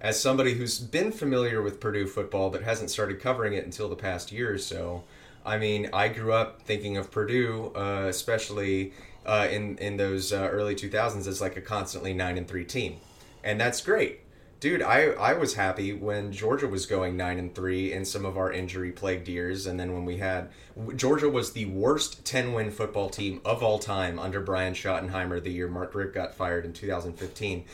as 0.00 0.20
somebody 0.20 0.54
who's 0.54 0.78
been 0.78 1.10
familiar 1.10 1.62
with 1.62 1.80
Purdue 1.80 2.06
football 2.06 2.50
but 2.50 2.62
hasn't 2.62 2.90
started 2.90 3.20
covering 3.20 3.54
it 3.54 3.64
until 3.64 3.88
the 3.88 3.96
past 3.96 4.30
year 4.30 4.52
or 4.52 4.58
so, 4.58 5.04
I 5.44 5.58
mean, 5.58 5.88
I 5.92 6.08
grew 6.08 6.32
up 6.32 6.62
thinking 6.62 6.96
of 6.96 7.10
Purdue, 7.10 7.72
uh, 7.74 8.06
especially 8.08 8.92
uh, 9.24 9.48
in 9.50 9.78
in 9.78 9.96
those 9.96 10.32
uh, 10.32 10.48
early 10.52 10.74
2000s, 10.74 11.26
as 11.26 11.40
like 11.40 11.56
a 11.56 11.60
constantly 11.60 12.12
nine 12.12 12.36
and 12.36 12.46
three 12.46 12.64
team, 12.64 12.96
and 13.42 13.60
that's 13.60 13.80
great, 13.80 14.20
dude. 14.60 14.82
I 14.82 15.08
I 15.12 15.32
was 15.34 15.54
happy 15.54 15.92
when 15.92 16.32
Georgia 16.32 16.66
was 16.68 16.86
going 16.86 17.16
nine 17.16 17.38
and 17.38 17.54
three 17.54 17.92
in 17.92 18.04
some 18.04 18.24
of 18.24 18.36
our 18.36 18.52
injury 18.52 18.92
plagued 18.92 19.28
years, 19.28 19.66
and 19.66 19.78
then 19.78 19.92
when 19.94 20.04
we 20.04 20.18
had 20.18 20.48
Georgia 20.96 21.28
was 21.28 21.52
the 21.52 21.64
worst 21.66 22.24
10 22.24 22.52
win 22.52 22.70
football 22.70 23.08
team 23.08 23.40
of 23.44 23.62
all 23.62 23.78
time 23.78 24.18
under 24.18 24.40
Brian 24.40 24.74
Schottenheimer 24.74 25.42
the 25.42 25.50
year 25.50 25.68
Mark 25.68 25.94
Richt 25.94 26.14
got 26.14 26.34
fired 26.34 26.64
in 26.64 26.72
2015. 26.72 27.64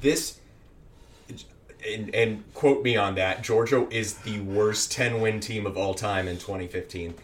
This 0.00 0.38
and, 1.88 2.14
and 2.14 2.44
quote 2.54 2.84
me 2.84 2.96
on 2.96 3.16
that. 3.16 3.42
Georgia 3.42 3.88
is 3.90 4.14
the 4.18 4.38
worst 4.40 4.92
10 4.92 5.20
win 5.20 5.40
team 5.40 5.66
of 5.66 5.76
all 5.76 5.94
time 5.94 6.28
in 6.28 6.36
2015. 6.36 7.14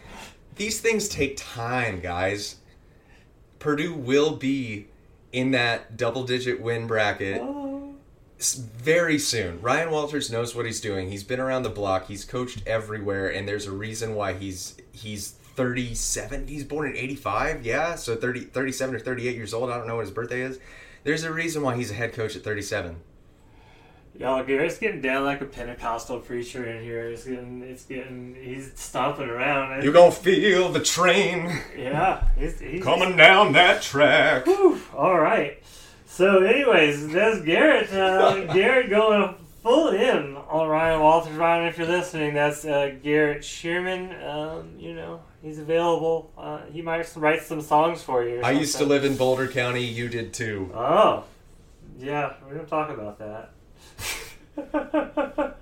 These 0.57 0.81
things 0.81 1.07
take 1.07 1.37
time, 1.37 2.01
guys. 2.01 2.57
Purdue 3.59 3.93
will 3.93 4.35
be 4.35 4.87
in 5.31 5.51
that 5.51 5.95
double 5.95 6.23
digit 6.25 6.59
win 6.59 6.87
bracket 6.87 7.41
s- 7.41 7.78
very 8.39 9.19
soon. 9.19 9.61
Ryan 9.61 9.91
Walters 9.91 10.31
knows 10.31 10.55
what 10.55 10.65
he's 10.65 10.79
doing. 10.79 11.11
He's 11.11 11.23
been 11.23 11.39
around 11.39 11.63
the 11.63 11.69
block. 11.69 12.07
He's 12.07 12.23
coached 12.23 12.63
everywhere 12.65 13.27
and 13.27 13.47
there's 13.47 13.65
a 13.65 13.71
reason 13.71 14.15
why 14.15 14.33
he's 14.33 14.77
he's 14.91 15.31
37. 15.31 16.47
He's 16.47 16.63
born 16.63 16.89
in 16.89 16.95
85. 16.95 17.65
Yeah, 17.65 17.95
so 17.95 18.15
30 18.15 18.45
37 18.45 18.95
or 18.95 18.99
38 18.99 19.35
years 19.35 19.53
old. 19.53 19.69
I 19.69 19.77
don't 19.77 19.87
know 19.87 19.97
what 19.97 20.05
his 20.05 20.11
birthday 20.11 20.41
is. 20.41 20.59
There's 21.03 21.23
a 21.23 21.33
reason 21.33 21.61
why 21.61 21.75
he's 21.75 21.91
a 21.91 21.93
head 21.93 22.13
coach 22.13 22.35
at 22.35 22.43
37. 22.43 23.01
Y'all, 24.17 24.43
Garrett's 24.43 24.77
getting 24.77 25.01
down 25.01 25.23
like 25.23 25.39
a 25.39 25.45
Pentecostal 25.45 26.19
preacher 26.19 26.65
in 26.65 26.83
here. 26.83 27.09
It's 27.09 27.23
getting, 27.23 27.61
it's 27.61 27.85
getting, 27.85 28.35
he's 28.35 28.71
stomping 28.75 29.29
around. 29.29 29.81
You're 29.81 29.93
gonna 29.93 30.11
feel 30.11 30.69
the 30.69 30.81
train 30.81 31.61
yeah, 31.77 32.27
he's, 32.37 32.59
he's 32.59 32.83
coming 32.83 33.15
down 33.15 33.53
that 33.53 33.81
track. 33.81 34.45
Whew, 34.45 34.81
all 34.95 35.17
right. 35.17 35.63
So, 36.09 36.43
anyways, 36.43 37.07
that's 37.09 37.39
Garrett. 37.41 37.93
Uh, 37.93 38.43
Garrett 38.53 38.89
going 38.89 39.35
full 39.61 39.89
in 39.89 40.35
on 40.35 40.67
Ryan 40.67 41.01
Walters. 41.01 41.37
Ryan, 41.37 41.67
if 41.67 41.77
you're 41.77 41.87
listening, 41.87 42.33
that's 42.33 42.65
uh, 42.65 42.95
Garrett 43.01 43.45
Shearman. 43.45 44.21
Um, 44.23 44.73
you 44.77 44.95
know, 44.95 45.21
he's 45.41 45.59
available. 45.59 46.31
Uh, 46.37 46.61
he 46.73 46.81
might 46.81 47.09
write 47.15 47.43
some 47.43 47.61
songs 47.61 48.01
for 48.01 48.23
you. 48.23 48.41
I 48.41 48.51
used 48.51 48.75
to 48.77 48.85
live 48.85 49.05
in 49.05 49.15
Boulder 49.15 49.47
County. 49.47 49.85
You 49.85 50.09
did 50.09 50.33
too. 50.33 50.71
Oh, 50.73 51.23
yeah, 51.97 52.33
we're 52.45 52.55
gonna 52.55 52.67
talk 52.67 52.89
about 52.89 53.19
that. 53.19 53.51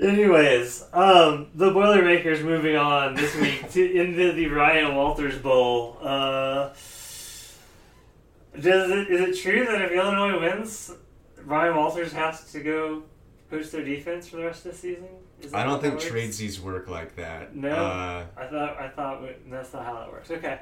Anyways, 0.00 0.84
um, 0.94 1.48
the 1.54 1.72
Boilermakers 1.72 2.42
moving 2.42 2.76
on 2.76 3.14
this 3.14 3.34
week 3.36 3.70
to 3.72 4.00
into 4.00 4.32
the 4.32 4.46
Ryan 4.46 4.94
Walters 4.94 5.36
Bowl. 5.36 5.98
Uh, 6.00 6.70
does 8.60 8.90
it 8.90 9.08
is 9.08 9.20
it 9.38 9.42
true 9.42 9.64
that 9.66 9.82
if 9.82 9.92
Illinois 9.92 10.40
wins, 10.40 10.92
Ryan 11.44 11.76
Walters 11.76 12.12
has 12.12 12.50
to 12.52 12.60
go 12.60 13.02
coach 13.50 13.70
their 13.70 13.84
defense 13.84 14.26
for 14.28 14.36
the 14.36 14.44
rest 14.44 14.66
of 14.66 14.72
the 14.72 14.78
season? 14.78 15.08
Is 15.42 15.52
I 15.54 15.64
don't 15.64 15.80
think 15.82 15.94
tradesies 16.00 16.60
work 16.60 16.88
like 16.88 17.16
that. 17.16 17.54
No, 17.54 17.68
Uh, 17.74 18.24
I 18.36 18.46
thought 18.46 18.76
I 18.80 18.88
thought 18.88 19.22
that's 19.50 19.72
not 19.72 19.84
how 19.84 19.94
that 20.00 20.10
works. 20.10 20.30
Okay, 20.30 20.58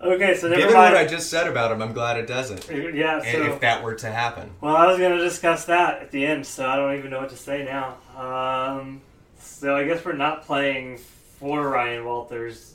okay, 0.00 0.34
so 0.36 0.48
never 0.48 0.60
given 0.62 0.74
mind. 0.74 0.94
what 0.94 1.00
I 1.02 1.06
just 1.06 1.30
said 1.30 1.46
about 1.46 1.70
him, 1.72 1.80
I'm 1.80 1.92
glad 1.92 2.16
it 2.18 2.26
doesn't. 2.26 2.68
yeah, 2.94 3.20
so 3.20 3.26
And 3.28 3.52
if 3.52 3.60
that 3.60 3.82
were 3.84 3.94
to 3.94 4.10
happen, 4.10 4.50
Well, 4.60 4.76
I 4.76 4.86
was 4.86 4.98
going 4.98 5.16
to 5.16 5.22
discuss 5.22 5.64
that 5.66 6.02
at 6.02 6.10
the 6.10 6.26
end, 6.26 6.44
so 6.44 6.68
I 6.68 6.76
don't 6.76 6.96
even 6.98 7.10
know 7.10 7.20
what 7.20 7.30
to 7.30 7.36
say 7.36 7.64
now. 7.64 7.98
Um, 8.20 9.00
so 9.38 9.76
I 9.76 9.84
guess 9.84 10.04
we're 10.04 10.12
not 10.14 10.44
playing 10.44 10.98
for 11.38 11.68
Ryan 11.70 12.04
Walters 12.04 12.74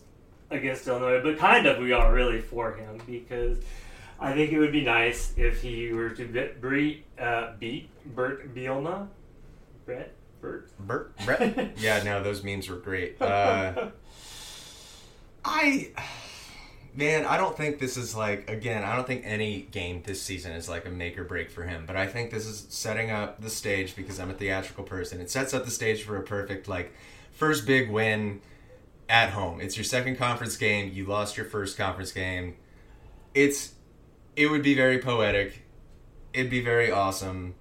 against 0.49 0.87
Illinois, 0.87 1.21
but 1.21 1.37
kind 1.37 1.65
of 1.67 1.79
we 1.79 1.91
are 1.91 2.13
really 2.13 2.39
for 2.41 2.73
him 2.73 3.01
because 3.05 3.57
I 4.21 4.33
think 4.33 4.51
it 4.51 4.59
would 4.59 4.71
be 4.71 4.83
nice 4.83 5.33
if 5.35 5.63
he 5.63 5.91
were 5.91 6.11
to 6.11 6.99
uh, 7.19 7.53
beat 7.59 7.89
Bert 8.15 8.53
Bielema. 8.53 9.07
Brett? 9.85 10.13
Bert? 10.39 10.69
Bert, 10.79 11.17
Brett. 11.25 11.73
yeah, 11.77 12.03
no, 12.03 12.21
those 12.21 12.43
memes 12.43 12.69
were 12.69 12.77
great. 12.77 13.19
Uh, 13.19 13.89
I, 15.43 15.89
man, 16.93 17.25
I 17.25 17.37
don't 17.37 17.57
think 17.57 17.79
this 17.79 17.97
is 17.97 18.15
like 18.15 18.47
again. 18.47 18.83
I 18.83 18.95
don't 18.95 19.07
think 19.07 19.23
any 19.25 19.63
game 19.71 20.03
this 20.05 20.21
season 20.21 20.51
is 20.51 20.69
like 20.69 20.85
a 20.85 20.91
make 20.91 21.17
or 21.17 21.23
break 21.23 21.49
for 21.49 21.63
him. 21.63 21.85
But 21.87 21.95
I 21.95 22.05
think 22.05 22.29
this 22.29 22.45
is 22.45 22.67
setting 22.69 23.09
up 23.09 23.41
the 23.41 23.49
stage 23.49 23.95
because 23.95 24.19
I'm 24.19 24.29
a 24.29 24.35
theatrical 24.35 24.83
person. 24.83 25.19
It 25.19 25.31
sets 25.31 25.55
up 25.55 25.65
the 25.65 25.71
stage 25.71 26.03
for 26.03 26.17
a 26.17 26.21
perfect 26.23 26.67
like 26.67 26.93
first 27.31 27.65
big 27.65 27.89
win 27.89 28.41
at 29.09 29.31
home. 29.31 29.61
It's 29.61 29.77
your 29.77 29.83
second 29.83 30.17
conference 30.17 30.57
game. 30.57 30.91
You 30.93 31.05
lost 31.05 31.37
your 31.37 31.47
first 31.47 31.75
conference 31.75 32.11
game. 32.11 32.55
It's 33.33 33.73
it 34.35 34.47
would 34.47 34.63
be 34.63 34.73
very 34.73 34.99
poetic. 34.99 35.63
It'd 36.33 36.49
be 36.51 36.61
very 36.61 36.91
awesome. 36.91 37.55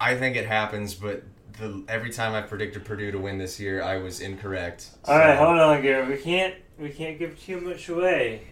I 0.00 0.16
think 0.16 0.36
it 0.36 0.46
happens, 0.46 0.94
but 0.94 1.22
the 1.58 1.84
every 1.88 2.10
time 2.10 2.34
I 2.34 2.42
predicted 2.42 2.84
Purdue 2.84 3.10
to 3.12 3.18
win 3.18 3.38
this 3.38 3.58
year, 3.58 3.82
I 3.82 3.98
was 3.98 4.20
incorrect. 4.20 4.90
All 5.04 5.18
right, 5.18 5.36
hold 5.36 5.58
on, 5.58 5.82
Garrett. 5.82 6.08
We 6.08 6.16
can't 6.16 6.54
we 6.78 6.90
can't 6.90 7.18
give 7.18 7.40
too 7.40 7.60
much 7.60 7.88
away 7.88 8.42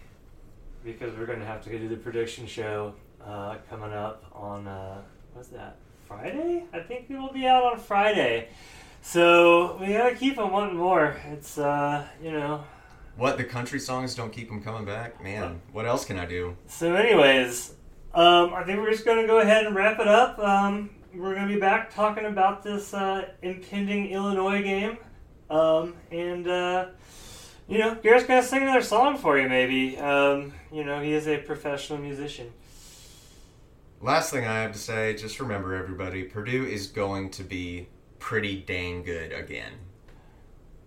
because 0.83 1.15
we're 1.17 1.25
gonna 1.25 1.45
have 1.45 1.63
to 1.63 1.69
go 1.69 1.77
do 1.77 1.87
the 1.87 1.97
prediction 1.97 2.47
show 2.47 2.93
uh, 3.25 3.57
coming 3.69 3.93
up 3.93 4.23
on 4.33 4.67
uh, 4.67 5.01
what's 5.33 5.49
that 5.49 5.77
Friday? 6.07 6.63
I 6.73 6.79
think 6.79 7.07
we 7.09 7.15
will 7.15 7.33
be 7.33 7.47
out 7.47 7.63
on 7.63 7.79
Friday. 7.79 8.49
So 9.01 9.77
we 9.79 9.93
gotta 9.93 10.15
keep 10.15 10.37
them 10.37 10.51
wanting 10.51 10.77
more. 10.77 11.15
It's 11.31 11.57
uh, 11.57 12.05
you 12.21 12.31
know. 12.31 12.63
What 13.15 13.37
the 13.37 13.43
country 13.43 13.79
songs 13.79 14.15
don't 14.15 14.31
keep 14.31 14.49
them 14.49 14.63
coming 14.63 14.85
back, 14.85 15.23
man. 15.23 15.61
What 15.71 15.85
else 15.85 16.03
can 16.03 16.17
I 16.17 16.25
do? 16.25 16.57
So, 16.67 16.95
anyways, 16.95 17.75
um, 18.13 18.53
I 18.53 18.63
think 18.63 18.79
we're 18.79 18.91
just 18.91 19.05
gonna 19.05 19.27
go 19.27 19.39
ahead 19.39 19.65
and 19.65 19.75
wrap 19.75 19.99
it 19.99 20.07
up. 20.07 20.39
Um, 20.39 20.89
we're 21.13 21.35
gonna 21.35 21.53
be 21.53 21.59
back 21.59 21.93
talking 21.93 22.25
about 22.25 22.63
this 22.63 22.93
uh, 22.93 23.29
impending 23.43 24.09
Illinois 24.09 24.63
game, 24.63 24.97
um, 25.49 25.95
and 26.11 26.47
uh, 26.47 26.87
you 27.67 27.77
know, 27.77 27.95
Garrett's 27.95 28.25
gonna 28.25 28.41
sing 28.41 28.63
another 28.63 28.81
song 28.81 29.17
for 29.17 29.37
you. 29.39 29.47
Maybe 29.47 29.97
um, 29.97 30.53
you 30.71 30.83
know 30.83 30.99
he 31.01 31.13
is 31.13 31.27
a 31.27 31.37
professional 31.37 31.99
musician. 31.99 32.51
Last 34.01 34.31
thing 34.31 34.45
I 34.45 34.61
have 34.61 34.73
to 34.73 34.79
say, 34.79 35.15
just 35.15 35.39
remember 35.39 35.75
everybody, 35.75 36.23
Purdue 36.23 36.65
is 36.65 36.87
going 36.87 37.29
to 37.31 37.43
be 37.43 37.87
pretty 38.19 38.57
dang 38.57 39.03
good 39.03 39.31
again. 39.31 39.71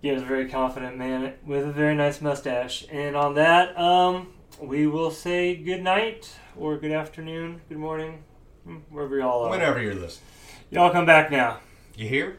He 0.02 0.10
is 0.10 0.22
a 0.22 0.24
very 0.24 0.48
confident 0.48 0.96
man 0.96 1.34
with 1.44 1.64
a 1.64 1.72
very 1.72 1.94
nice 1.94 2.20
mustache. 2.20 2.86
And 2.90 3.16
on 3.16 3.34
that, 3.34 3.78
um, 3.78 4.34
we 4.60 4.86
will 4.86 5.10
say 5.10 5.56
good 5.56 5.82
night 5.82 6.36
or 6.56 6.76
good 6.76 6.92
afternoon, 6.92 7.60
good 7.68 7.78
morning, 7.78 8.22
hmm, 8.64 8.76
wherever 8.90 9.18
y'all 9.18 9.44
are. 9.44 9.50
Whenever 9.50 9.80
you're 9.80 9.94
listening. 9.94 10.28
Y'all 10.70 10.90
come 10.90 11.06
back 11.06 11.30
now. 11.30 11.60
You 11.96 12.08
hear? 12.08 12.38